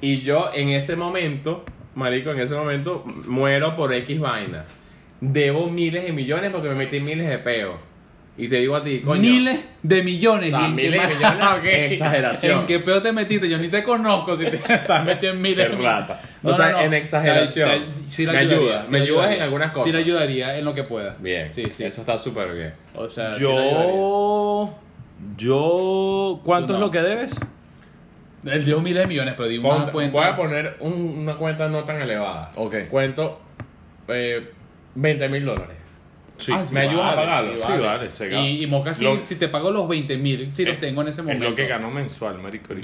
[0.00, 1.64] Y yo en ese momento,
[1.96, 4.64] marico, en ese momento muero por X vaina.
[5.20, 7.74] Debo miles de millones porque me metí miles de peos.
[8.36, 9.20] Y te digo a ti, coño.
[9.20, 10.52] Miles de millones.
[10.52, 11.14] O sea, ¿Y en qué miles de más?
[11.16, 11.64] millones Ah, ok.
[11.64, 12.60] en exageración.
[12.60, 13.48] ¿En qué peor te metiste?
[13.48, 16.08] Yo ni te conozco si te estás metido en miles Qué de millones.
[16.08, 16.20] rata.
[16.42, 17.68] O sea, en exageración.
[17.68, 19.36] La- la- sí la Me ayudaría, ayuda, sí me ayudas ayudaría.
[19.36, 19.84] en algunas cosas.
[19.86, 21.16] Sí le ayudaría en lo que pueda.
[21.20, 21.48] Bien.
[21.48, 21.84] Sí, sí.
[21.84, 22.74] Eso está súper bien.
[22.96, 23.72] O sea, sí la ayudaría.
[23.92, 24.74] Yo.
[25.36, 26.40] Yo.
[26.44, 26.78] ¿Cuánto no.
[26.78, 27.38] es lo que debes?
[28.44, 30.12] Él dio miles de millones, pero di una Ponte- cuenta.
[30.12, 32.50] Voy a poner un- una cuenta no tan elevada.
[32.56, 32.88] Ok.
[32.90, 33.40] Cuento
[34.08, 34.50] eh,
[34.96, 35.76] 20 mil dólares.
[36.36, 36.52] Sí.
[36.52, 37.56] Ah, sí ¿Me ayudas a vale, pagarlo?
[37.58, 38.46] Sí, vale, se gana.
[38.46, 41.08] Y, y Moca, si, Lo- si te pago los 20 mil, si los tengo en
[41.08, 41.50] ese Es momento.
[41.50, 42.74] lo que ganó mensual, marico.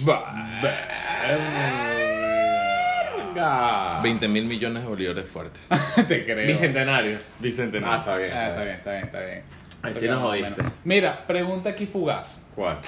[3.34, 4.00] Venga.
[4.02, 5.60] 20 mil millones de bolívares fuertes.
[6.08, 6.46] te creo.
[6.46, 7.18] Bicentenario.
[7.38, 7.94] Bicentenario.
[7.94, 8.30] Ah, está bien.
[8.34, 9.42] Ah, está bien, está bien, está bien.
[9.82, 10.50] Ahí sí Porque nos más o jodiste.
[10.62, 10.72] menos.
[10.84, 12.46] Mira, pregunta aquí fugaz.
[12.54, 12.78] ¿Cuál?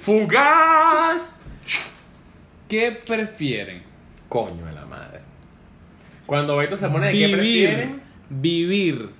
[0.00, 1.32] ¡Fugaz!
[2.68, 3.82] ¿Qué prefieren?
[4.28, 5.20] Coño de la madre.
[6.26, 8.00] Cuando Beto se pone de qué prefieren.
[8.28, 9.10] vivir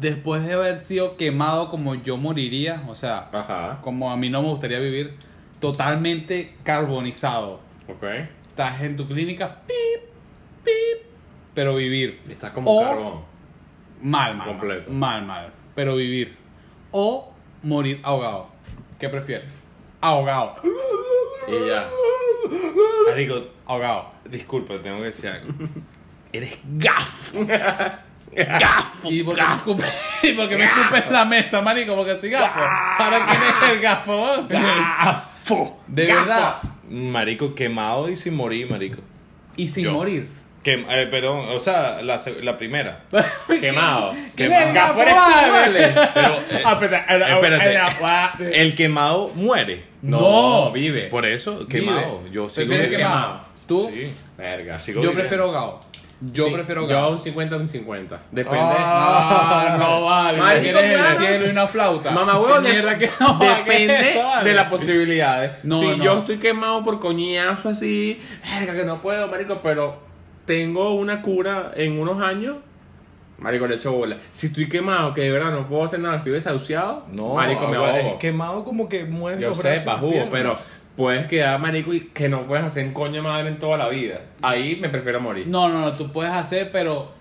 [0.00, 3.80] después de haber sido quemado como yo moriría, o sea, Ajá.
[3.82, 5.16] como a mí no me gustaría vivir,
[5.60, 7.60] totalmente carbonizado.
[7.88, 8.04] Ok.
[8.48, 10.10] Estás en tu clínica, pip,
[10.64, 11.06] pip,
[11.54, 12.20] pero vivir.
[12.28, 13.20] Está como O- carbón.
[14.02, 14.48] Mal, mal.
[14.48, 14.90] Completo.
[14.90, 15.50] Mal, mal.
[15.74, 16.36] Pero vivir.
[16.90, 18.48] O morir ahogado.
[18.98, 19.48] ¿Qué prefieres?
[20.00, 20.56] Ahogado.
[21.48, 21.88] Y ya.
[23.08, 24.10] Marico, Ahogado.
[24.28, 25.52] disculpa, tengo que decir algo.
[26.32, 27.38] Eres gafo.
[28.36, 29.10] gafo.
[29.10, 29.84] ¿Y por qué me escupe,
[30.22, 31.94] ¿y por qué me escupe en la mesa, marico?
[31.96, 32.60] Porque soy gafo.
[32.98, 34.46] ¿Para quién es el gafo?
[34.48, 35.80] Gafo.
[35.86, 36.20] De Gafo.
[36.26, 36.54] verdad.
[36.90, 39.00] Marico, quemado y sin morir, marico.
[39.56, 39.92] Y sin Yo.
[39.92, 40.28] morir.
[40.62, 43.04] Que, eh, perdón, o sea, la, la primera.
[43.60, 44.12] Quemado.
[44.34, 44.74] ¿Quién Quemado.
[44.74, 45.88] Gafo gafo, eres tú, vale?
[45.88, 46.10] vale.
[46.14, 47.74] Pero, eh, espérate.
[47.86, 48.62] espérate.
[48.62, 49.84] El quemado muere.
[50.02, 51.02] No, vive.
[51.04, 52.22] Por eso, quemado.
[52.32, 52.98] Yo sigo ¿Prefieres vivo.
[52.98, 53.40] quemado?
[53.68, 53.90] ¿Tú?
[53.94, 54.12] Sí.
[54.36, 54.78] Verga.
[54.78, 55.20] Sigo Yo vivo.
[55.20, 55.84] prefiero ahogado.
[56.20, 58.18] Yo Sí, prefiero Yo un 50 un 50.
[58.30, 58.58] Depende.
[58.60, 60.38] Ah, no vale.
[60.38, 61.16] Marico, ¿Quieres el claro.
[61.18, 62.10] cielo y una flauta?
[62.10, 64.48] Mamá huevo, ¿Qué de- mierda que no, depende ¿qué es eso, vale?
[64.48, 65.64] de las posibilidades.
[65.64, 66.02] No, si no.
[66.04, 68.20] yo estoy quemado por coñazo así,
[68.74, 69.98] que no puedo, marico, pero
[70.46, 72.56] tengo una cura en unos años,
[73.38, 74.16] marico, le echo bola.
[74.32, 77.76] Si estoy quemado, que de verdad no puedo hacer nada, estoy desahuciado, No, marico, me
[77.76, 77.94] ahogo.
[77.94, 80.56] es quemado como que mueve Yo sé, pa' jugo, pero
[80.96, 84.20] puedes quedar, marico, y que no puedes hacer un coño madre en toda la vida.
[84.42, 85.46] Ahí me prefiero morir.
[85.46, 87.15] No, no, no, tú puedes hacer, pero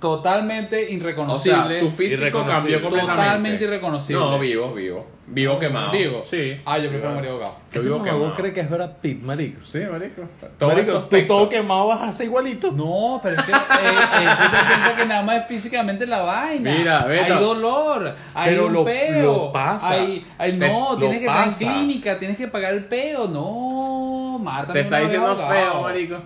[0.00, 1.80] totalmente o sea, irreconocible.
[1.80, 3.22] tu físico cambió completamente.
[3.22, 4.20] Totalmente irreconocible.
[4.20, 5.06] No, vivo, vivo.
[5.32, 5.92] Vivo quemado.
[5.92, 6.22] Vivo.
[6.24, 6.60] Sí.
[6.64, 7.54] Ah, yo prefiero morir ahogado.
[7.72, 8.34] Yo vivo quemado.
[8.34, 9.64] cree que es Brad Pitt, marico.
[9.64, 10.22] Sí, marico.
[10.58, 12.72] Todo marico, tú todo quemado vas a ser igualito.
[12.72, 16.22] No, pero es que eh, eh, tú te piensas que nada más es físicamente la
[16.22, 16.72] vaina.
[16.76, 17.34] Mira, Beto.
[17.34, 19.22] Hay dolor, hay Pero un lo- peo.
[19.34, 19.90] lo pasa.
[19.92, 21.58] Hay, hay- no, tienes que estar en pasas.
[21.74, 23.28] clínica, tienes que pagar el peo.
[23.28, 26.16] No, mátame Te está diciendo feo, marico.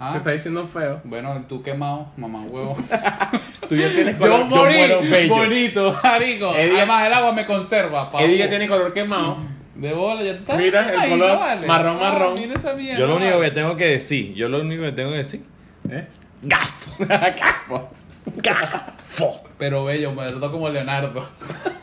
[0.00, 0.12] Ah.
[0.12, 1.00] Te está diciendo feo.
[1.04, 2.76] Bueno, tú quemado, mamá huevo.
[3.68, 4.44] Tú ya tienes Yo color.
[4.46, 5.34] morí muero bello.
[5.34, 6.54] bonito, marico.
[6.54, 8.10] Eddie- Además, el agua me conserva.
[8.10, 8.24] papu.
[8.24, 9.38] Eddie ya tiene color quemado.
[9.74, 11.66] De bola, ya tú estás Mira, el color vale.
[11.66, 12.34] marrón, Ah, marrón.
[12.38, 15.10] mira esa mierda, Yo lo único que tengo que decir, yo lo único que tengo
[15.10, 15.42] que decir,
[15.90, 16.06] ¿Eh?
[16.42, 16.90] gafo.
[17.04, 17.90] Gafo.
[18.36, 19.40] Gafo.
[19.58, 21.26] Pero bello, muerto como Leonardo.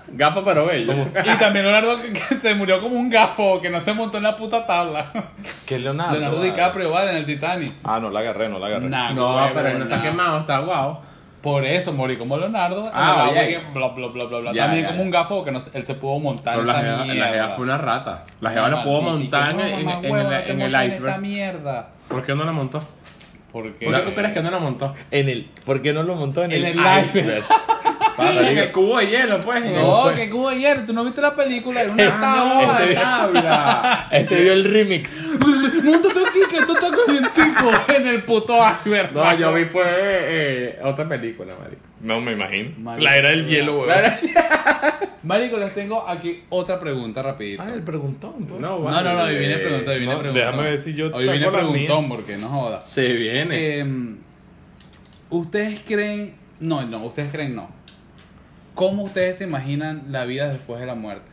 [0.07, 0.93] Gafo pero bello.
[1.25, 4.23] Y también Leonardo que, que se murió como un gafo, que no se montó en
[4.23, 5.07] la puta tabla.
[5.65, 6.13] ¿Qué es Leonardo?
[6.13, 6.49] Leonardo vale?
[6.51, 7.71] DiCaprio, vale, en el Titanic.
[7.83, 8.87] Ah, no la agarré, no la agarré.
[8.89, 10.03] Nah, No, huevo, pero él no está nah.
[10.03, 10.99] quemado, está guau.
[11.41, 12.89] Por eso morí como Leonardo.
[12.93, 14.53] Ah, que bla, bla, bla, bla, bla.
[14.53, 15.05] Ya, También ya, como ya.
[15.05, 17.19] un gafo que no, él se pudo montar Pero en la esa jeva, mierda.
[17.25, 18.23] la jeva fue una rata.
[18.41, 21.19] La jeva la pudo montar en, ¿cómo, en- en en el iceberg.
[21.19, 21.89] mierda.
[22.07, 22.81] ¿Por qué no la montó?
[23.55, 24.93] Porque ¿Por qué tú crees que no la montó?
[25.11, 27.45] En el, ¿Por qué no lo montó en, En el, el iceberg?
[28.17, 29.63] En el cubo de hielo, pues.
[29.63, 32.85] el- No, que cubo ayer, tú no viste la película, era una Ah, tabla.
[32.85, 34.07] la tabla.
[34.11, 35.19] Este vio el remix.
[35.83, 39.11] Móntate aquí que tú estás calientico en el puto iceberg.
[39.13, 41.81] No, yo vi fue eh, otra película, marico.
[42.01, 42.71] No me imagino.
[42.77, 43.89] Marico, la era del hielo, güey.
[45.23, 47.63] Marico, les tengo aquí otra pregunta rapidito.
[47.65, 48.45] Ah, el preguntón.
[48.47, 48.61] pues.
[48.61, 50.45] No, No, no, no, hoy viene preguntón, hoy viene no, preguntón.
[50.51, 52.85] déjame ver si yo Hoy viene preguntón porque no joda.
[52.85, 53.79] Se viene.
[53.79, 53.85] Eh,
[55.31, 57.69] ¿Ustedes creen, no, no, ustedes creen no.
[58.75, 61.25] ¿Cómo ustedes se imaginan la vida después de la muerte?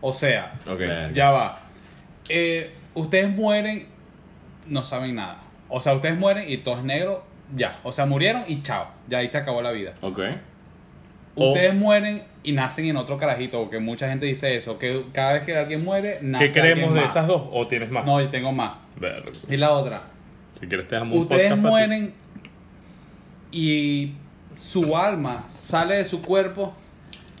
[0.00, 0.54] O sea,
[1.12, 1.60] ya va.
[2.28, 3.86] Eh, ustedes mueren,
[4.66, 5.38] no saben nada.
[5.68, 7.24] O sea, ustedes mueren y todo es negro,
[7.54, 7.78] ya.
[7.82, 8.88] O sea, murieron y chao.
[9.08, 9.94] Ya ahí se acabó la vida.
[10.00, 10.20] ok.
[11.38, 15.34] O- Ustedes mueren y nacen en otro carajito, porque mucha gente dice eso, que cada
[15.34, 17.10] vez que alguien muere, nace ¿Qué creemos de más.
[17.10, 17.42] esas dos?
[17.52, 18.06] ¿O tienes más?
[18.06, 18.72] No, yo tengo más.
[18.98, 19.30] Verga.
[19.46, 20.00] Y la otra,
[20.58, 22.14] Si quieres te damos ustedes mueren
[23.52, 24.14] y
[24.58, 26.74] su alma sale de su cuerpo,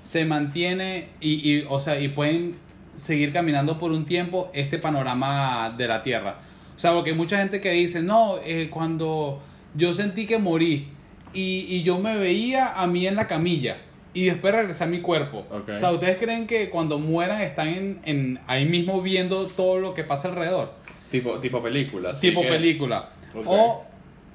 [0.06, 2.54] se mantiene y, y, o sea, y pueden
[2.94, 6.36] seguir caminando por un tiempo este panorama de la Tierra.
[6.76, 9.42] O sea, porque hay mucha gente que dice, no, eh, cuando
[9.74, 10.88] yo sentí que morí
[11.34, 13.78] y, y yo me veía a mí en la camilla
[14.14, 15.44] y después regresé a mi cuerpo.
[15.50, 15.70] Ok.
[15.74, 19.92] O sea, ¿ustedes creen que cuando mueran están en, en- ahí mismo viendo todo lo
[19.92, 20.72] que pasa alrededor?
[21.10, 22.12] Tipo, tipo película.
[22.14, 23.10] tipo que- película.
[23.34, 23.44] Ok.
[23.46, 23.84] O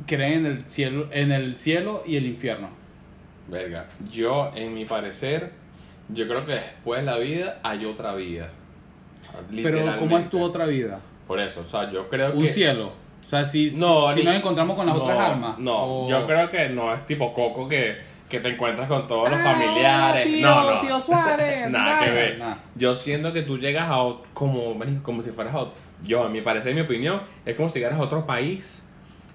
[0.06, 2.70] creen en el cielo, en el cielo y el infierno.
[3.48, 3.88] Verga.
[4.12, 5.52] Yo, en mi parecer,
[6.14, 8.50] yo creo que después de la vida hay otra vida.
[9.64, 11.00] Pero ¿cómo es tu otra vida?
[11.28, 12.48] Por eso, o sea, yo creo Un que...
[12.50, 12.92] cielo.
[13.26, 15.58] O sea, si, No, si ni- nos encontramos con las no, otras almas.
[15.60, 15.74] No,
[16.06, 17.98] o- yo creo que no es tipo Coco que,
[18.28, 20.26] que te encuentras con todos los Ah, familiares.
[20.26, 20.82] tío, no, no.
[20.82, 22.38] tío Suárez, Nada que ver.
[22.40, 22.56] Nah.
[22.76, 25.72] Yo siento que tú llegas a ot- como, como si fueras a ot-
[26.04, 28.84] yo, a mi parecer, en mi opinión, es como si llegaras a otro país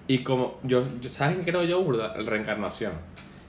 [0.09, 2.13] y como yo, yo ¿sabes qué creo yo, burda?
[2.19, 2.93] La reencarnación.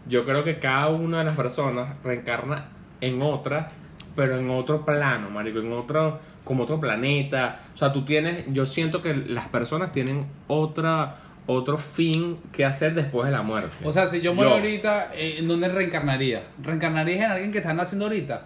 [0.08, 2.70] Yo creo que cada una de las personas reencarna
[3.02, 3.70] en otra,
[4.16, 7.60] pero en otro plano, marico, en otro como otro planeta.
[7.74, 11.18] O sea, tú tienes, yo siento que las personas tienen otra
[11.48, 13.70] otro fin que hacer después de la muerte.
[13.84, 16.44] O sea, si yo muero ahorita, eh, ¿en dónde reencarnaría?
[16.62, 18.46] ¿Reencarnarías en alguien que está naciendo ahorita?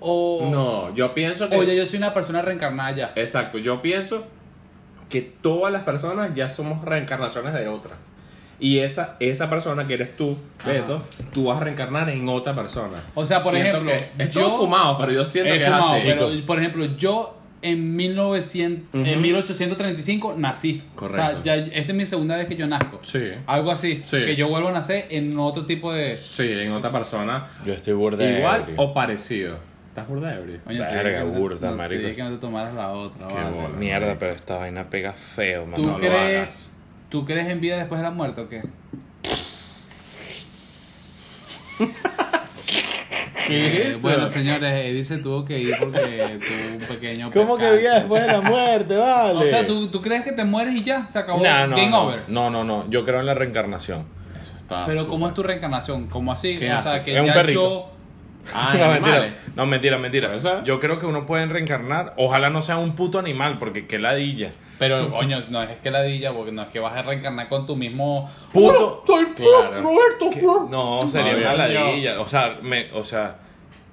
[0.00, 3.12] O, no, yo pienso que o ya yo soy una persona reencarnada ya.
[3.16, 4.24] Exacto, yo pienso
[5.08, 7.98] que todas las personas ya somos reencarnaciones de otras.
[8.60, 10.36] Y esa, esa persona que eres tú,
[10.66, 11.02] Beto,
[11.32, 12.98] tú vas a reencarnar en otra persona.
[13.14, 15.64] O sea, por Siento ejemplo, que- es yo- todo fumado, pero yo siento He que
[15.66, 16.06] fumado, es así.
[16.08, 19.20] pero, por ejemplo, yo en 1900, en Ujú.
[19.20, 20.82] 1835 nací.
[20.94, 21.38] Correcto.
[21.40, 23.00] O sea, ya, esta es mi segunda vez que yo nazco.
[23.02, 23.30] Sí.
[23.46, 24.00] Algo así.
[24.04, 24.16] Sí.
[24.24, 26.16] Que yo vuelvo a nacer en otro tipo de...
[26.16, 27.48] Sí, en otra persona.
[27.64, 28.74] Yo estoy burda Igual ebrio.
[28.78, 29.58] o parecido.
[29.88, 30.60] ¿Estás burda ebrio?
[30.66, 32.00] Te Verga, dije que no te- burda, no, marico.
[32.02, 33.26] Te dije que no te tomaras la otra.
[33.28, 33.50] Qué vale.
[33.50, 33.68] bola.
[33.70, 35.76] Mierda, pero esta vaina pega feo, man.
[35.80, 36.72] ¿Tú, No lo hagas.
[37.08, 38.62] ¿Tú crees en vida después de la muerte o qué?
[43.46, 47.76] ¿Qué Eh, bueno, señores, Eddie se tuvo que ir porque tuvo un pequeño ¿Cómo que
[47.76, 49.38] vida después de la muerte, vale?
[49.38, 51.08] O sea, ¿tú, ¿tú crees que te mueres y ya?
[51.08, 51.42] Se acabó.
[51.42, 52.24] No, no, Game no, over.
[52.28, 52.90] no, no, no.
[52.90, 54.04] Yo creo en la reencarnación.
[54.40, 55.08] Eso está Pero.
[55.08, 56.08] ¿cómo es tu reencarnación?
[56.08, 56.58] ¿Cómo así?
[56.58, 57.60] ¿Qué o sea, que Es un ya perrito.
[57.62, 57.92] yo...
[58.54, 59.20] Ah, no, animales.
[59.20, 59.52] mentira.
[59.56, 60.34] No, mentira, mentira.
[60.34, 60.62] ¿Eso?
[60.64, 62.12] Yo creo que uno puede reencarnar.
[62.18, 64.52] Ojalá no sea un puto animal, porque qué ladilla.
[64.78, 67.74] Pero, coño, no es que ladilla, porque no es que vas a reencarnar con tu
[67.76, 68.30] mismo.
[68.52, 69.02] Puto.
[69.06, 69.82] Soy Claro.
[69.82, 70.30] Roberto.
[70.32, 72.20] Que- No, sería No, una ladilla.
[72.20, 73.36] O sea, me, o sea,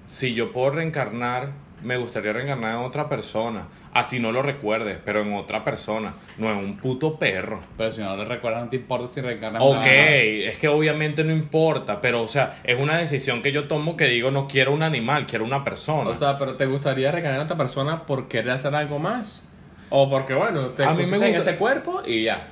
[0.08, 1.50] si yo puedo reencarnar,
[1.84, 3.64] me gustaría reencarnar en otra persona.
[3.94, 7.62] Así no lo recuerdes, pero en otra persona, no en un puto perro.
[7.78, 9.62] Pero si no le recuerdas, no te importa si reencarnas.
[9.64, 9.88] Ok, nada.
[9.88, 14.06] es que obviamente no importa, pero o sea, es una decisión que yo tomo que
[14.08, 16.10] digo, no quiero un animal, quiero una persona.
[16.10, 19.48] O sea, pero ¿te gustaría reencarnar en otra persona por querer hacer algo más?
[19.90, 22.48] O porque, bueno, te A mí me pusiste en gusta- ese cuerpo y ya.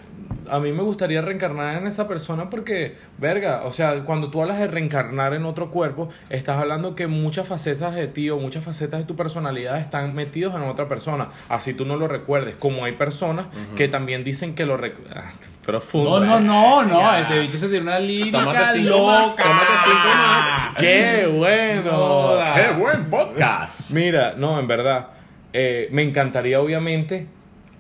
[0.52, 4.60] a mí me gustaría reencarnar en esa persona porque, verga, o sea, cuando tú hablas
[4.60, 9.00] de reencarnar en otro cuerpo, estás hablando que muchas facetas de ti o muchas facetas
[9.00, 11.30] de tu personalidad están metidos en otra persona.
[11.50, 12.56] Así tú no lo recuerdes.
[12.56, 13.46] Como hay personas
[13.78, 15.26] que también dicen que lo recuerdan.
[15.66, 16.20] Profundo.
[16.20, 17.00] No, no, no, no.
[17.00, 17.22] Ya.
[17.22, 19.44] Este bicho se tiene una lírica Tómate cinco loca.
[19.44, 20.76] tómate cinco más.
[20.78, 21.92] ¡Qué bueno!
[21.92, 22.54] Joda.
[22.54, 23.92] ¡Qué buen podcast!
[23.92, 25.08] Mira, no, en verdad,
[25.54, 27.28] eh, me encantaría obviamente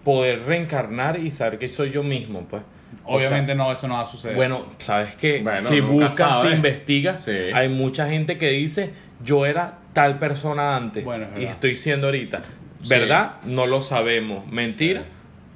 [0.03, 2.61] poder reencarnar y saber que soy yo mismo, pues.
[3.05, 4.36] O Obviamente no, eso no va a suceder.
[4.36, 7.32] bueno, sabes que Bueno, si buscas, si investigas, Sí.
[7.53, 8.91] hay mucha gente que dice
[9.24, 12.41] yo era tal persona antes Bueno, es y estoy siendo ahorita.
[12.82, 12.89] Sí.
[12.89, 13.38] ¿Verdad?
[13.45, 14.45] No lo sabemos.
[14.51, 15.07] Mentira, Sí.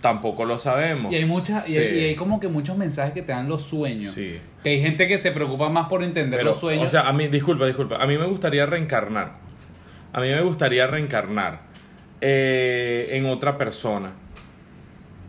[0.01, 1.11] tampoco lo sabemos.
[1.11, 3.61] y hay muchas, y, hay, y hay como que muchos mensajes que te dan los
[3.61, 4.13] sueños.
[4.13, 4.39] Sí.
[4.63, 6.85] Que hay gente que se preocupa más por entender Pero, los sueños.
[6.87, 7.97] O sea, a mí, disculpa, disculpa.
[7.97, 9.33] A mí me gustaría reencarnar.
[10.13, 11.59] A mí me gustaría reencarnar
[12.21, 14.13] eh, en otra persona.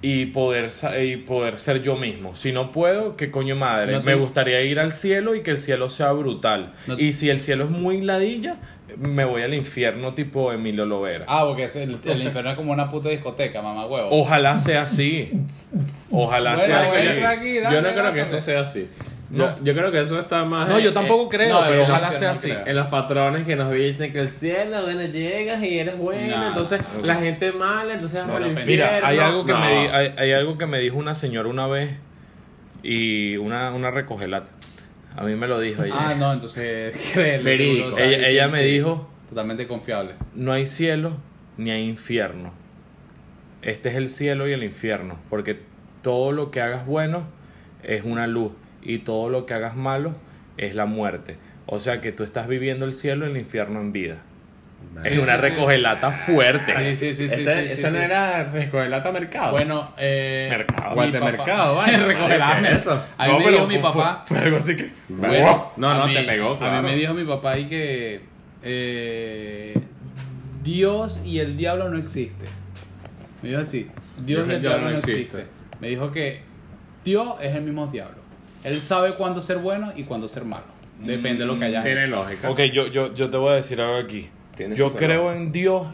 [0.01, 0.70] Y poder,
[1.03, 2.36] y poder ser yo mismo.
[2.36, 3.93] Si no puedo, ¿qué coño madre?
[3.93, 6.72] No te- Me gustaría ir al cielo y que el cielo sea brutal.
[6.86, 8.59] No- Y si el cielo es muy ladilla,
[8.97, 11.24] me voy al infierno tipo Emilio Lovera.
[11.26, 14.09] ah, porque es el, el infierno es como una puta discoteca, mamá huevo.
[14.12, 15.30] Ojalá sea así.
[16.12, 17.55] Ojalá Bueno, sea así.
[17.74, 18.89] Yo no creo que eso sea así.
[19.31, 19.59] No.
[19.59, 21.83] Yo, yo creo que eso está más No, en- yo tampoco en- creo, no, pero
[21.83, 22.33] ojalá no sea creo.
[22.33, 22.70] así.
[22.70, 26.49] En los patrones que nos dicen que el cielo, bueno, llegas y eres bueno, No,
[26.49, 28.64] entonces la gente mala, entonces vamos al.
[28.66, 29.61] Mira, hay algo que, No.
[29.61, 31.91] me di- hay, hay algo que me dijo una señora una vez
[32.83, 34.49] y una, una recogelata.
[35.16, 35.95] A mí me lo dijo ella.
[35.99, 37.99] Ah, no, entonces Verídico.
[37.99, 38.68] ella, ella me sí.
[38.70, 40.12] dijo, Totalmente confiable.
[40.35, 41.12] no hay cielo
[41.57, 42.53] ni hay infierno.
[43.62, 45.61] Este es el cielo y el infierno, porque
[46.03, 47.24] todo lo que hagas bueno
[47.83, 48.53] es una luz
[48.83, 50.14] y todo lo que hagas malo
[50.57, 51.37] es la muerte.
[51.66, 54.22] O sea que tú estás viviendo el cielo y el infierno en vida.
[55.05, 55.49] Es Sí, una sí, sí.
[55.49, 56.72] recogelata fuerte.
[56.95, 57.35] Sí, sí, sí, sí.
[57.35, 59.51] ese sí, sí, ese no era Recogelata Mercado.
[59.53, 60.47] Bueno, eh.
[60.51, 60.89] Mercado.
[60.91, 61.99] mi Guante papá- Mercado, vaya.
[62.07, 62.68] Recogelame.
[62.68, 63.05] ¿Qué es eso?
[63.18, 64.22] A mí No, me dijo mi papá.
[64.24, 64.91] Fue, fue algo así que.
[65.09, 68.20] Bueno, no, no, mí- te pegó, A mí me dijo mi papá ahí que
[68.62, 69.74] eh,
[70.62, 72.47] Dios y el diablo no existe.
[73.43, 73.89] Me dijo así,
[74.24, 75.47] Dios y el diablo no existe.
[75.81, 76.41] Me dijo que
[77.05, 78.17] Dios es el mismo diablo.
[78.68, 80.64] Él sabe cuándo ser bueno y cuándo ser malo.
[81.00, 82.16] Depende de lo que haya Tiene hecho.
[82.16, 82.50] lógica.
[82.50, 84.28] Ok, yo, yo, yo te voy a decir algo aquí.
[84.56, 85.86] Tiene Yo creo en Dios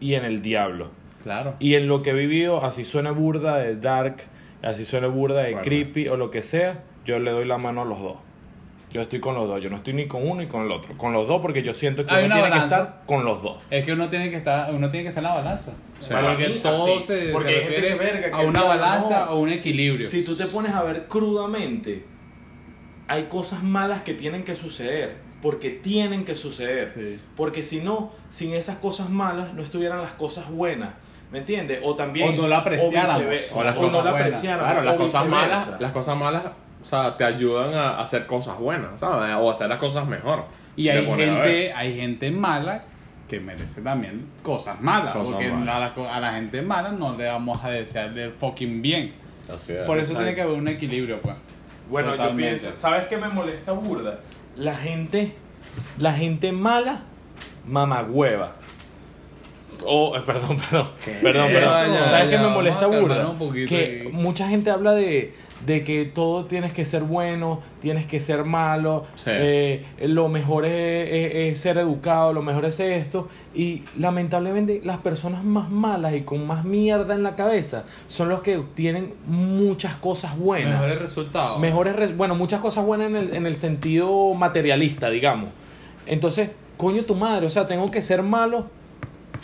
[0.00, 0.90] y en el diablo.
[1.22, 1.54] Claro.
[1.58, 4.16] Y en lo que he vivido, así suena burda de dark,
[4.62, 5.68] así suena burda de Fuerte.
[5.68, 8.16] creepy o lo que sea, yo le doy la mano a los dos.
[8.90, 10.96] Yo estoy con los dos, yo no estoy ni con uno ni con el otro.
[10.96, 13.42] Con los dos porque yo siento que Hay uno una tiene que estar con los
[13.42, 13.58] dos.
[13.70, 15.72] Es que uno tiene que estar, uno tiene que estar en la balanza.
[16.08, 17.04] Para porque mí, todo así.
[17.06, 19.32] se, Porque se hay gente refiere que verga, que a una balanza no.
[19.32, 20.06] o un equilibrio.
[20.08, 22.04] Si tú te pones a ver crudamente,
[23.08, 26.92] hay cosas malas que tienen que suceder, porque tienen que suceder.
[26.92, 27.18] Sí.
[27.36, 30.90] Porque si no, sin esas cosas malas no estuvieran las cosas buenas.
[31.32, 31.80] ¿Me entiendes?
[31.82, 32.28] O también.
[32.38, 33.16] O no la apreciáramos.
[33.18, 33.54] viceversa.
[33.56, 34.28] O las O cosas no la buenas.
[34.28, 34.66] apreciáramos.
[34.70, 35.48] Claro, las o cosas viceversa.
[35.66, 36.42] malas, las cosas malas,
[36.86, 39.34] o sea, te ayudan a hacer cosas buenas, ¿sabes?
[39.40, 40.44] O hacer las cosas mejor.
[40.76, 42.84] Y hay gente, hay gente mala
[43.26, 45.12] que merece también cosas malas.
[45.16, 45.74] Cosas porque malas.
[45.74, 49.14] A, la, co- a la gente mala no le vamos a desear del fucking bien.
[49.52, 49.80] Así es.
[49.84, 51.34] Por eso tiene que haber un equilibrio, pues.
[51.90, 52.52] Bueno, Totalmente.
[52.52, 54.20] yo pienso, ¿sabes qué me molesta burda?
[54.56, 55.34] La gente,
[55.98, 57.00] la gente mala,
[57.66, 58.52] mamagüeva.
[59.84, 60.88] Oh, eh, perdón, perdón,
[61.22, 61.92] perdón, perdón.
[61.94, 63.34] ya, ¿Sabes qué me molesta burda?
[63.68, 64.12] que ahí.
[64.12, 65.34] mucha gente habla de,
[65.66, 69.30] de que todo tienes que ser bueno, tienes que ser malo, Sí.
[69.32, 73.28] eh, lo mejor es, es- es ser educado, lo mejor es esto.
[73.54, 78.40] Y lamentablemente las personas más malas y con más mierda en la cabeza son los
[78.42, 80.72] que tienen muchas cosas buenas.
[80.80, 81.58] Mejores resultados.
[81.58, 85.50] Mejores, res- bueno, muchas cosas buenas en el, en el sentido materialista, digamos.
[86.06, 88.66] Entonces, coño tu madre, o sea, tengo que ser malo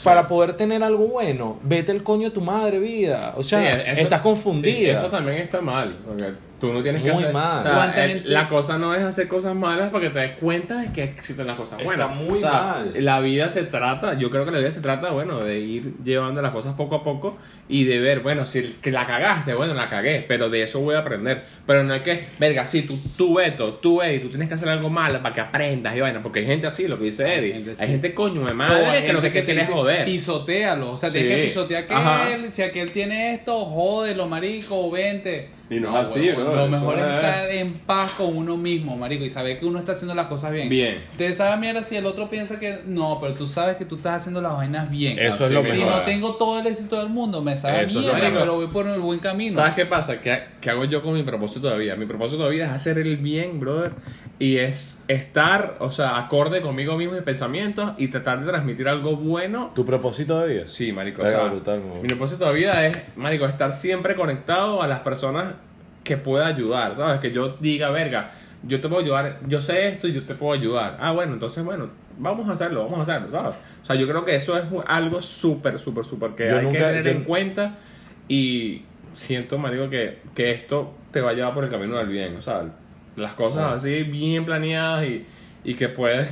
[0.02, 1.58] para poder tener algo bueno.
[1.62, 3.34] Vete el coño de tu madre, vida.
[3.36, 4.92] O sea, eso- estás confundida.
[4.92, 5.94] eso también está mal.
[6.06, 6.32] Porque
[6.62, 7.34] Tú no tienes que Muy hacer.
[7.34, 7.58] mal.
[7.58, 10.30] o sea, ¿Cuánta el- gente- La cosa no es hacer cosas malas porque te des
[10.38, 12.16] cuenta de que existen las cosas Está buenas.
[12.16, 12.92] muy O sea, mal.
[12.98, 16.40] La vida se trata, yo creo que la vida se trata, bueno, de ir llevando
[16.40, 17.36] las cosas poco a poco
[17.68, 20.94] y de ver, bueno, si que la cagaste, bueno, la cagué, pero de eso voy
[20.94, 21.42] a aprender.
[21.66, 24.68] Pero no es que, verga, sí, tú, tú Beto, tú Eddie, tú tienes que hacer
[24.68, 27.38] algo malo para que aprendas y vaina, porque hay gente así, lo que dice Hay
[27.40, 27.52] Eddie.
[27.54, 30.04] gente Hay gente coño de madre hay que lo que, que quiere joder.
[30.04, 30.92] Pisotealo.
[30.92, 31.36] O sea, tienes Sí.
[31.36, 32.24] que pisotear Ajá.
[32.26, 32.52] aquel.
[32.52, 35.48] Si aquel tiene esto, jódelo, marico, vente.
[35.72, 38.96] Y no es así, bro, Lo mejor es es- estar en paz con uno mismo,
[38.96, 40.68] marico, y saber que uno está haciendo las cosas bien.
[40.68, 41.04] Bien.
[41.16, 44.20] Te sabe mierda si el otro piensa que no, pero tú sabes que tú estás
[44.20, 45.18] haciendo las vainas bien.
[45.18, 45.64] Eso es lo.
[45.64, 45.90] Si mejor.
[45.92, 48.40] no tengo todo el éxito del mundo, me sabe Eso es lo mierda, mejor.
[48.40, 49.54] pero voy por el buen camino.
[49.54, 50.20] ¿Sabes qué pasa?
[50.20, 51.96] ¿Qué, qué hago yo con mi propósito de vida?
[51.96, 53.92] Mi propósito de vida es hacer el bien, brother.
[54.38, 59.14] Y es estar, o sea, acorde conmigo mismo y pensamientos y tratar de transmitir algo
[59.14, 59.70] bueno.
[59.72, 60.64] ¿Tu propósito de vida?
[60.66, 61.22] Sí, marico.
[61.22, 65.54] o sea, brutal, mi propósito de vida es, marico, estar siempre conectado a las personas
[66.04, 67.20] que pueda ayudar, ¿sabes?
[67.20, 68.30] Que yo diga, verga,
[68.64, 70.96] yo te puedo ayudar, yo sé esto y yo te puedo ayudar.
[71.00, 71.88] Ah, bueno, entonces, bueno,
[72.18, 73.54] vamos a hacerlo, vamos a hacerlo, ¿sabes?
[73.82, 76.78] O sea, yo creo que eso es algo súper, súper, súper que Yo hay que
[76.78, 77.74] tener yo- en cuenta
[78.28, 78.82] y
[79.14, 82.42] siento, marico, que, que esto te va a llevar por el camino del bien, o
[82.42, 82.62] sea,
[83.16, 83.74] las cosas Ah.
[83.74, 85.26] así bien planeadas y,
[85.64, 86.30] y que puedes...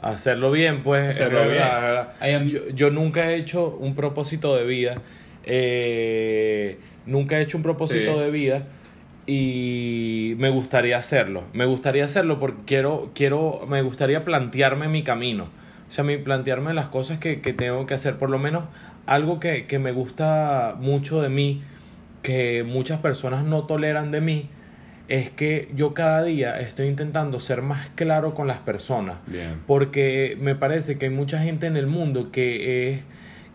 [0.00, 1.10] Hacerlo bien, pues.
[1.10, 2.48] Hacerlo bien.
[2.48, 4.96] Yo, yo nunca he hecho un propósito de vida.
[5.44, 8.20] Eh, nunca he hecho un propósito Sí.
[8.20, 8.66] de vida.
[9.26, 11.44] Y me gustaría hacerlo.
[11.52, 15.44] Me gustaría hacerlo porque quiero, quiero, me gustaría plantearme mi camino.
[15.88, 18.16] O sea, mi, plantearme las cosas que, que tengo que hacer.
[18.16, 18.64] Por lo menos
[19.06, 21.62] algo que, que me gusta mucho de mí,
[22.22, 24.48] que muchas personas no toleran de mí,
[25.08, 29.16] es que yo cada día estoy intentando ser más claro con las personas.
[29.26, 29.60] Bien.
[29.66, 33.00] Porque me parece que hay mucha gente en el mundo que,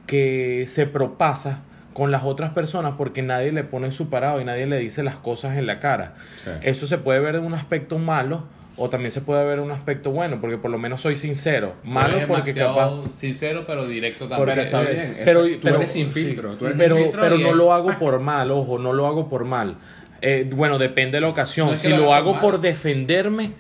[0.06, 1.64] que se propasa
[1.98, 5.16] con las otras personas porque nadie le pone su parado y nadie le dice las
[5.16, 6.14] cosas en la cara.
[6.43, 6.52] Sí.
[6.62, 8.43] Eso se puede ver en un aspecto malo
[8.76, 11.74] o también se puede ver en un aspecto bueno, porque por lo menos soy sincero.
[11.84, 13.10] Malo porque capaz...
[13.10, 14.60] sincero, pero directo Porque, también.
[14.68, 15.06] está eh, bien.
[15.16, 16.12] Eso- pero, tú pero- eres sin sí.
[16.14, 18.93] filtro, tú eres pero, sin filtro pero no es- lo hago por mal, ojo, no
[18.93, 19.78] lo hago por mal.
[20.22, 21.70] Eh, bueno, depende de la ocasión.
[21.70, 23.54] No es que si lo hago por defenderme,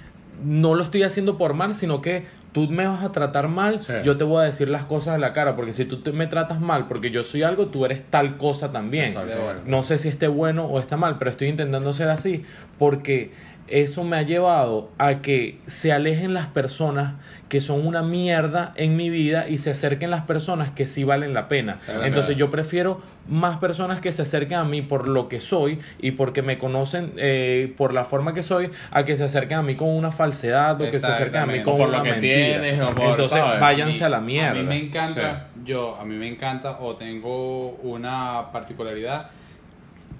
[0.45, 3.93] no lo estoy haciendo por mal, sino que tú me vas a tratar mal, Sí.
[4.03, 6.27] yo te voy a decir las cosas en la cara, porque si tú te- me
[6.27, 9.05] tratas mal porque yo soy algo, tú eres tal cosa también.
[9.05, 9.29] Exacto.
[9.29, 9.69] De.
[9.69, 12.43] No sé si esté bueno o está mal, pero estoy intentando ser así
[12.79, 13.31] porque
[13.67, 17.13] eso me ha llevado a que se alejen las personas
[17.49, 21.33] que son una mierda en mi vida y se acerquen las personas que sí valen
[21.33, 21.77] la pena.
[22.03, 26.11] Entonces yo prefiero más personas que se acerquen a mí por lo que soy y
[26.11, 29.75] porque me conocen eh, por la forma que soy, a que se acerquen a mí
[29.75, 32.11] con una falsedad o que se acerquen a mí con O por una lo que
[32.11, 32.35] mentira.
[32.35, 33.59] tienes, o por, Entonces ¿sabes?
[33.61, 34.53] váyanse a la A mierda.
[34.53, 39.29] mí me encanta, yo, a mí me encanta o tengo una particularidad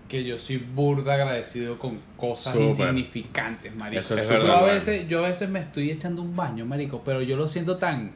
[0.08, 3.99] que yo soy burda agradecido con cosas insignificantes, marico.
[3.99, 7.22] Eso es súper a veces, yo a veces me estoy echando un baño, marico, pero
[7.22, 8.12] yo lo siento tan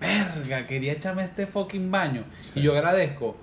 [0.00, 2.52] verga, quería echarme este fucking baño Sí.
[2.56, 3.36] y yo agradezco.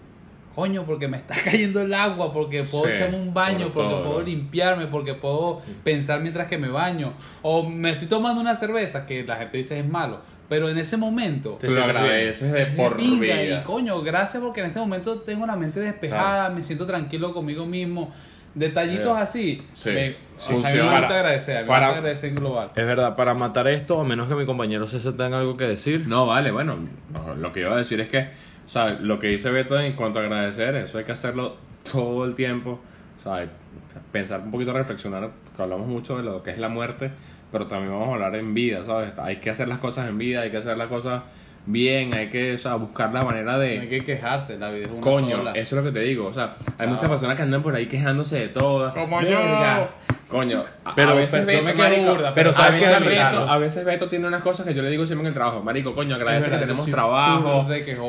[0.55, 3.89] Coño, porque me está cayendo el agua, porque puedo Sí, echarme un baño, por porque
[3.89, 4.03] todo.
[4.03, 7.13] puedo limpiarme, porque puedo pensar mientras que me baño.
[7.41, 10.19] O me estoy tomando una cerveza, que la gente dice es malo,
[10.51, 13.41] pero en ese momento Te lo agradeces de por vida.
[13.41, 17.65] Y coño, gracias porque en este momento tengo la mente despejada, me siento tranquilo conmigo
[17.65, 18.11] mismo.
[18.53, 19.63] Detallitos Eh, así.
[19.71, 19.91] sí.
[19.91, 20.99] me, o sea, a mí me Funciona.
[20.99, 22.71] gusta agradecer, a mí me Para- gusta agradecer en global.
[22.75, 26.05] Es verdad, para matar esto, a menos que mi compañero César tenga algo que decir.
[26.05, 26.75] No, vale, bueno,
[27.13, 28.27] no, lo que iba a decir es que,
[28.67, 28.99] ¿sabes?
[28.99, 31.55] Lo que dice Beto en cuanto a agradecer, eso hay que hacerlo
[31.89, 32.81] todo el tiempo,
[33.23, 33.47] ¿sabes?
[34.11, 37.09] Pensar un poquito, reflexionar, que hablamos mucho de lo que es la muerte,
[37.51, 39.11] pero también vamos a hablar en vida, ¿sabes?
[39.19, 41.23] Hay que hacer las cosas en vida, hay que hacer las cosas
[41.65, 43.75] bien, hay que, o sea, buscar la manera de...
[43.75, 45.51] No hay que quejarse, la vida es una Coño, sola.
[45.51, 46.27] eso es lo que te digo.
[46.27, 46.95] O sea, hay Chao.
[46.95, 48.93] muchas personas que andan por ahí quejándose de todo.
[48.93, 49.37] Como yo.
[50.31, 52.93] Coño, a- Pero- a veces pero- Beto, me marico, burda, pero a ¿sabes veces qué
[52.95, 53.49] es Beto, verdad?
[53.49, 55.61] a veces Beto tiene unas cosas que yo le digo siempre en el trabajo.
[55.61, 57.67] Marico, coño, agradece verdad, que tenemos trabajo.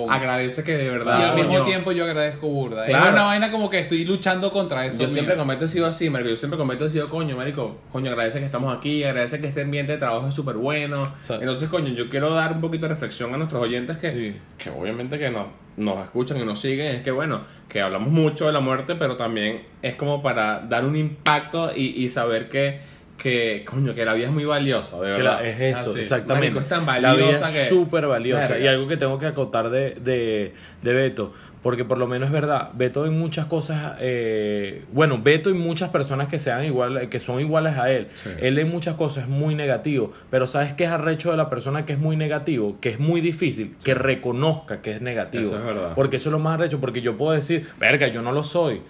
[0.09, 1.19] Agradece que de verdad.
[1.19, 2.85] y al mismo tiempo yo agradezco burda.
[2.85, 3.07] Claro.
[3.07, 5.03] Es una vaina como que estoy luchando contra eso.
[5.03, 6.31] Yo siempre cometo he sido así, marico.
[6.31, 7.79] Yo siempre cometo he sido coño, marico.
[7.91, 11.13] Coño, agradece que estamos aquí, agradece que este ambiente de trabajo es súper bueno.
[11.27, 14.37] sea- Entonces, coño, yo quiero dar un poquito de reflexión a nuestros oyentes que, Sí.
[14.59, 15.47] que obviamente que nos,
[15.77, 16.89] nos escuchan y nos siguen.
[16.97, 20.85] Es que, bueno, que hablamos mucho de la muerte, pero también es como para dar
[20.85, 22.81] un impacto y, y saber que,
[23.17, 25.41] que, coño, que la vida es muy valiosa, de verdad.
[25.43, 26.01] la- es eso, Así.
[26.01, 26.51] exactamente.
[26.51, 28.49] Marico, es tan la vida valiosa es que- súper valiosa.
[28.49, 28.59] Verga.
[28.65, 30.53] Y algo que tengo que acotar de, de,
[30.83, 31.33] de Beto,
[31.63, 35.91] porque por lo menos es verdad, Beto en muchas cosas, eh, bueno, Beto y muchas
[35.91, 38.31] personas que sean igual, que son iguales a él, Sí.
[38.41, 41.85] él en muchas cosas es muy negativo, pero ¿sabes qué es arrecho de la persona
[41.87, 42.79] que es muy negativo?
[42.81, 45.45] Que es muy difícil, que reconozca que es negativo.
[45.45, 45.93] Eso es verdad.
[45.95, 48.83] Porque eso es lo más arrecho, porque yo puedo decir, verga, yo no lo soy.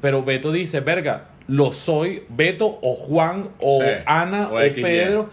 [0.00, 4.56] pero Beto dice, verga, lo soy, Beto o Juan o Sí, Ana o.
[4.58, 5.30] Pedro.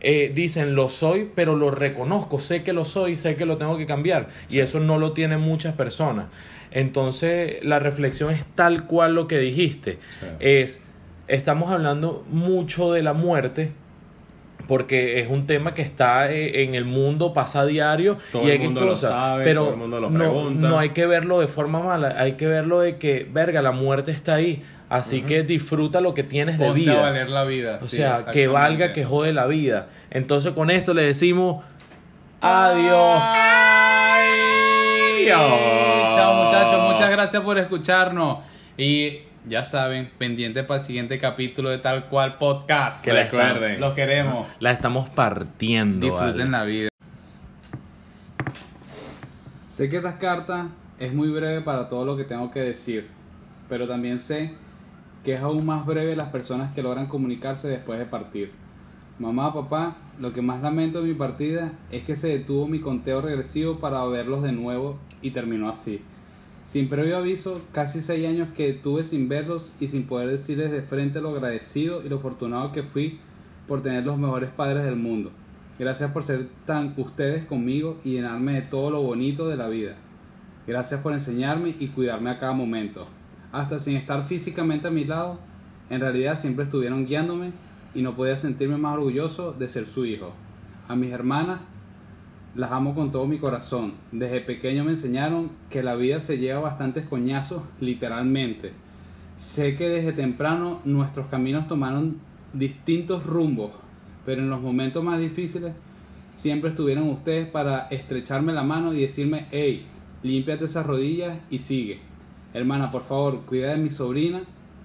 [0.00, 3.76] Eh, dicen lo soy, pero lo reconozco, sé que lo soy, sé que lo tengo
[3.76, 4.28] que cambiar.
[4.48, 6.26] Y eso no lo tienen muchas personas.
[6.70, 9.98] Entonces, la reflexión es tal cual lo que dijiste.
[10.38, 10.80] Es,
[11.28, 13.72] estamos hablando mucho de la muerte,
[14.66, 18.46] porque es un tema que está eh, en el mundo, pasa a diario Todo y
[18.46, 20.68] el X mundo lo sabe, pero todo el mundo lo no, pregunta.
[20.68, 24.10] no hay que verlo de forma mala, hay que verlo de que, verga, la muerte
[24.10, 26.98] está ahí, así que disfruta lo que tienes de vida.
[26.98, 27.78] a valer la vida.
[27.80, 29.88] O sí, sea, que valga, que jode la vida.
[30.10, 31.64] Entonces con esto le decimos
[32.40, 33.22] adiós.
[35.22, 35.40] Adiós.
[36.14, 38.38] Chao muchachos, muchas gracias por escucharnos.
[38.76, 43.04] Y ya saben, pendientes para el siguiente capítulo de Tal Cual Podcast.
[43.04, 43.80] Que Recuerden.
[43.80, 44.48] Los queremos.
[44.58, 46.06] La estamos partiendo.
[46.06, 46.50] Disfruten vale.
[46.50, 46.88] la vida.
[49.68, 50.68] Sé que esta carta
[50.98, 53.08] es muy breve para todo lo que tengo que decir,
[53.68, 54.52] pero también sé
[55.24, 58.52] que es aún más breve las personas que logran comunicarse después de partir.
[59.18, 63.20] Mamá, papá, lo que más lamento de mi partida es que se detuvo mi conteo
[63.20, 66.02] regresivo para verlos de nuevo y terminó así.
[66.70, 70.82] Sin previo aviso, casi seis años que tuve sin verlos y sin poder decirles de
[70.82, 73.18] frente lo agradecido y lo afortunado que fui
[73.66, 75.32] por tener los mejores padres del mundo.
[75.80, 79.96] Gracias por ser tan ustedes conmigo y llenarme de todo lo bonito de la vida.
[80.64, 83.08] Gracias por enseñarme y cuidarme a cada momento.
[83.50, 85.40] Hasta sin estar físicamente a mi lado,
[85.90, 87.50] en realidad siempre estuvieron guiándome
[87.96, 90.34] y no podía sentirme más orgulloso de ser su hijo.
[90.86, 91.62] A mis hermanas
[92.54, 93.94] las amo con todo mi corazón.
[94.12, 98.72] Desde pequeño me enseñaron que la vida se lleva bastantes coñazos, literalmente.
[99.36, 102.18] Sé que desde temprano nuestros caminos tomaron
[102.52, 103.70] distintos rumbos,
[104.26, 105.72] pero en los momentos más difíciles
[106.34, 109.86] siempre estuvieron ustedes para estrecharme la mano y decirme, hey,
[110.22, 112.00] límpiate esas rodillas y sigue.
[112.52, 114.42] Hermana, por favor, cuida de mi sobrina.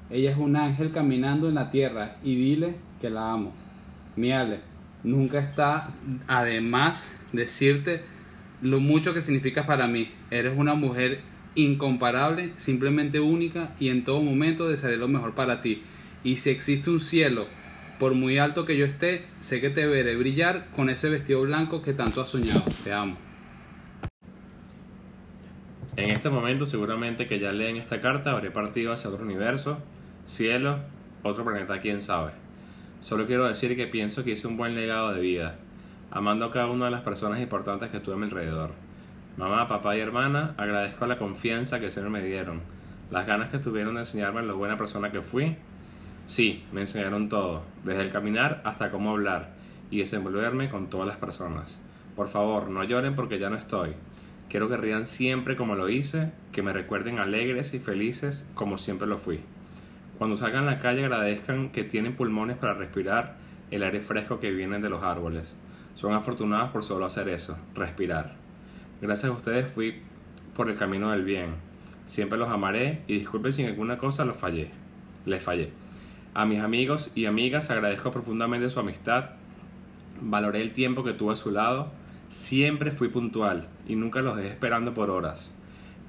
[0.09, 3.51] Ella es un ángel caminando en la tierra y dile que la amo.
[4.15, 4.59] Mi Ale,
[5.03, 5.89] nunca está
[6.27, 8.01] además decirte
[8.61, 10.11] lo mucho que significas para mí.
[10.31, 11.19] Eres una mujer
[11.55, 15.83] incomparable, simplemente única y en todo momento desearé lo mejor para ti.
[16.23, 17.47] Y si existe un cielo,
[17.99, 21.81] por muy alto que yo esté, sé que te veré brillar con ese vestido blanco
[21.81, 22.65] que tanto has soñado.
[22.83, 23.15] Te amo.
[25.95, 29.79] En este momento, seguramente que ya leen esta carta, habré partido hacia otro universo,
[30.25, 30.79] cielo,
[31.23, 32.31] otro planeta, quién sabe.
[32.99, 35.57] Solo quiero decir que pienso que hice un buen legado de vida,
[36.15, 38.71] amando a cada una de las personas importantes que estuve a mi alrededor.
[39.35, 42.61] Mamá, papá y hermana, agradezco la confianza que siempre me dieron,
[43.11, 45.57] las ganas que tuvieron de enseñarme lo buena persona que fui.
[46.25, 49.49] Sí, me enseñaron todo, desde el caminar hasta cómo hablar
[49.91, 51.77] y desenvolverme con todas las personas.
[52.15, 53.91] Por favor, no lloren porque ya no estoy.
[54.47, 59.05] Quiero que rían siempre como lo hice, que me recuerden alegres y felices como siempre
[59.05, 59.41] lo fui.
[60.17, 63.35] Cuando salgan a la calle agradezcan que tienen pulmones para respirar
[63.69, 65.57] el aire fresco que viene de los árboles.
[65.95, 68.35] Son afortunados por solo hacer eso, respirar.
[69.01, 70.01] Gracias a ustedes fui
[70.55, 71.55] por el camino del bien.
[72.05, 74.69] Siempre los amaré y disculpen si en alguna cosa los fallé.
[75.25, 75.71] Les fallé.
[76.33, 79.31] A mis amigos y amigas agradezco profundamente su amistad.
[80.21, 81.91] Valoré el tiempo que tuve a su lado.
[82.27, 85.53] Siempre fui puntual y nunca los dejé esperando por horas.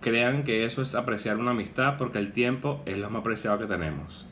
[0.01, 3.67] Crean que eso es apreciar una amistad porque el tiempo es lo más preciado que
[3.67, 4.27] tenemos.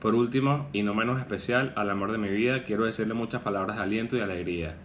[0.00, 3.76] Por último, y no menos especial, al amor de mi vida quiero decirle muchas palabras
[3.76, 4.76] de aliento y alegría.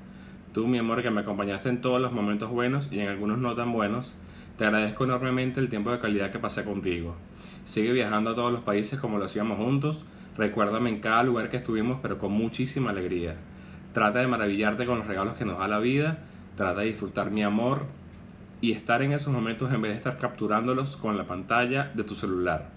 [0.55, 3.55] Tú, mi amor, que me acompañaste en todos los momentos buenos y en algunos no
[3.55, 4.17] tan buenos,
[4.57, 7.17] te agradezco enormemente el tiempo de calidad que pasé contigo.
[7.65, 10.05] Sigue viajando a todos los países como lo hacíamos juntos.
[10.37, 13.35] Recuérdame en cada lugar que estuvimos, pero con muchísima alegría.
[13.91, 16.19] Trata de maravillarte con los regalos que nos da la vida.
[16.55, 17.87] Trata de disfrutar mi amor
[18.61, 22.15] y estar en esos momentos en vez de estar capturándolos con la pantalla de tu
[22.15, 22.69] celular.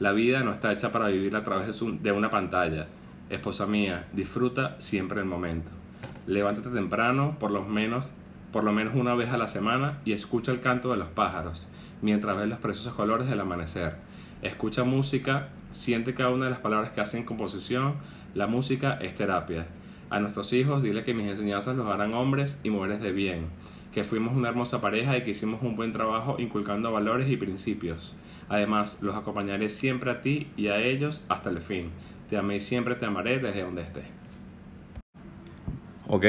[0.00, 2.88] La vida no está hecha para vivirla a través de, una pantalla.
[3.30, 5.81] Esposa mía, disfruta siempre el momento.
[6.26, 8.04] Levántate temprano, por lo menos,
[8.52, 11.68] por lo menos una vez a la semana, y escucha el canto de los pájaros,
[12.00, 13.96] mientras ves los preciosos colores del amanecer.
[14.42, 17.94] Escucha música, siente cada una de las palabras que hacen composición.
[18.34, 19.66] La música es terapia.
[20.10, 23.46] A nuestros hijos dile que mis enseñanzas los harán hombres y mujeres de bien,
[23.92, 28.14] que fuimos una hermosa pareja y que hicimos un buen trabajo inculcando valores y principios.
[28.48, 31.90] Además, los acompañaré siempre a ti y a ellos hasta el fin.
[32.28, 34.21] Te amé y siempre te amaré desde donde estés.
[36.14, 36.26] Ok.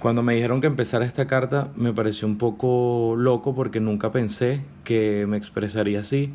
[0.00, 4.60] Cuando me dijeron que empezara esta carta me pareció un poco loco porque nunca pensé
[4.82, 6.34] que me expresaría así.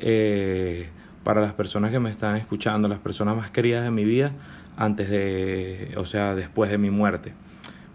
[0.00, 0.88] Eh,
[1.22, 4.32] para las personas que me están escuchando, las personas más queridas de mi vida,
[4.76, 7.32] antes de, o sea, después de mi muerte.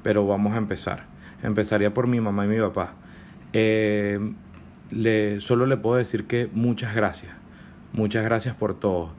[0.01, 1.03] Pero vamos a empezar.
[1.43, 2.93] Empezaría por mi mamá y mi papá.
[3.51, 4.31] Eh,
[4.91, 7.33] le, solo le puedo decir que muchas gracias.
[7.91, 9.11] Muchas gracias por todo.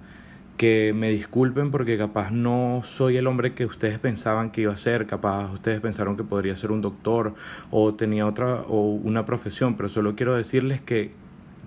[0.56, 4.76] Que me disculpen porque capaz no soy el hombre que ustedes pensaban que iba a
[4.76, 7.34] ser, capaz ustedes pensaron que podría ser un doctor
[7.70, 11.10] o tenía otra o una profesión, pero solo quiero decirles que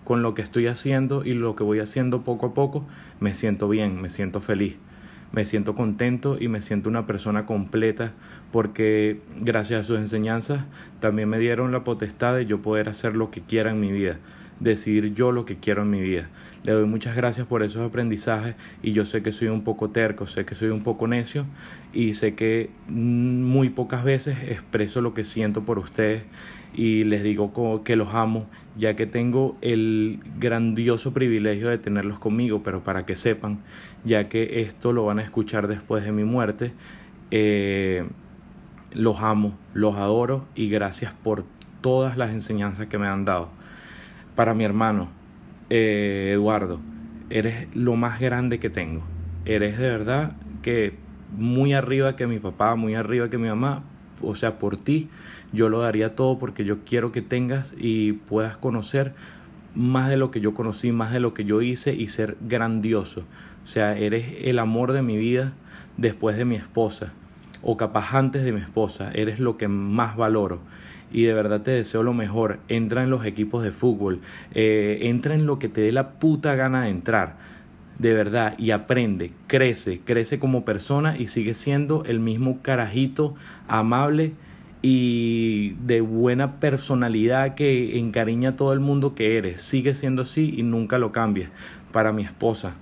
[0.05, 2.85] con lo que estoy haciendo y lo que voy haciendo poco a poco,
[3.19, 4.77] me siento bien, me siento feliz
[5.35, 8.13] me siento contento y me siento una persona completa
[8.53, 10.63] porque gracias a sus enseñanzas
[11.01, 14.17] también me dieron la potestad de yo poder hacer lo que quiera en mi vida,
[14.61, 16.29] decidir yo lo que quiero en mi vida.
[16.65, 20.25] Le doy muchas gracias por esos aprendizajes y yo sé que soy un poco terco,
[20.25, 21.45] sé que soy un poco necio
[21.93, 26.23] y sé que muy pocas veces expreso lo que siento por ustedes
[26.73, 32.63] y les digo que los amo, ya que tengo el grandioso privilegio de tenerlos conmigo,
[32.63, 33.59] pero para que sepan,
[34.03, 36.73] ya que esto lo van a escuchar después de mi muerte,
[37.29, 38.07] eh,
[38.91, 41.45] los amo, los adoro y gracias por
[41.81, 43.49] todas las enseñanzas que me han dado.
[44.35, 45.09] Para mi hermano,
[45.69, 46.79] eh, Eduardo,
[47.29, 49.03] eres lo más grande que tengo.
[49.45, 50.97] Eres de verdad que
[51.35, 53.83] muy arriba que mi papá, muy arriba que mi mamá,
[54.21, 55.09] o sea, por ti,
[55.51, 59.13] yo lo daría todo porque yo quiero que tengas y puedas conocer
[59.75, 63.25] más de lo que yo conocí, más de lo que yo hice y ser grandioso.
[63.63, 65.53] O sea, eres el amor de mi vida
[65.97, 67.13] después de mi esposa
[67.67, 70.59] o capaz antes de mi esposa, eres lo que más valoro
[71.11, 72.59] y de verdad te deseo lo mejor.
[72.67, 74.21] Entra en los equipos de fútbol,
[74.53, 77.55] eh, entra en lo que te dé la puta gana de entrar
[77.99, 83.35] de verdad y aprende, crece, crece como persona y sigue siendo el mismo carajito
[83.67, 84.33] amable
[84.81, 89.61] y de buena personalidad que encariña a todo el mundo que eres.
[89.61, 91.49] Sigue siendo así y nunca lo cambies.
[91.91, 92.75] Para mi esposa,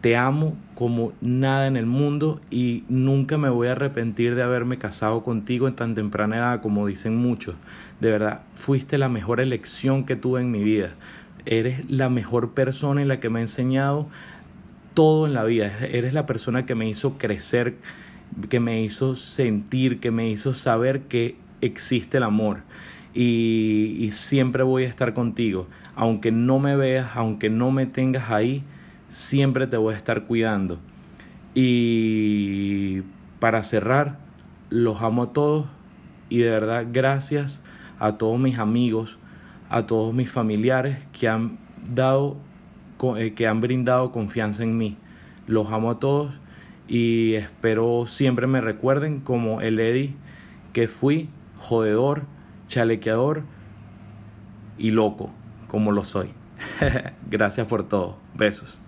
[0.00, 4.78] te amo como nada en el mundo y nunca me voy a arrepentir de haberme
[4.78, 7.56] casado contigo en tan temprana edad como dicen muchos.
[8.00, 10.94] De verdad, fuiste la mejor elección que tuve en mi vida
[11.48, 14.06] eres la mejor persona en la que me ha enseñado
[14.94, 15.72] todo en la vida.
[15.80, 17.76] Eres la persona que me hizo crecer,
[18.50, 22.58] que me hizo sentir, que me hizo saber que existe el amor.
[23.14, 25.66] Y, y, siempre voy a estar contigo.
[25.96, 28.62] Aunque no me veas, aunque no me tengas ahí,
[29.18, 30.78] siempre te voy a estar cuidando.
[31.52, 33.02] Y
[33.40, 34.18] para cerrar,
[34.70, 35.66] los amo a todos
[36.28, 37.62] y de verdad gracias
[37.98, 39.18] a todos mis amigos,
[39.70, 41.58] a todos mis familiares que han
[41.90, 42.36] dado,
[43.16, 44.96] eh, que han brindado confianza en mí.
[45.48, 46.32] Los amo a todos
[46.86, 50.14] y espero siempre me recuerden como el Eddie
[50.72, 52.22] que fui jodedor,
[52.68, 53.42] chalequeador
[54.78, 55.32] y loco,
[55.66, 56.28] como lo soy.
[57.30, 58.16] Gracias por todo.
[58.36, 58.80] Besos.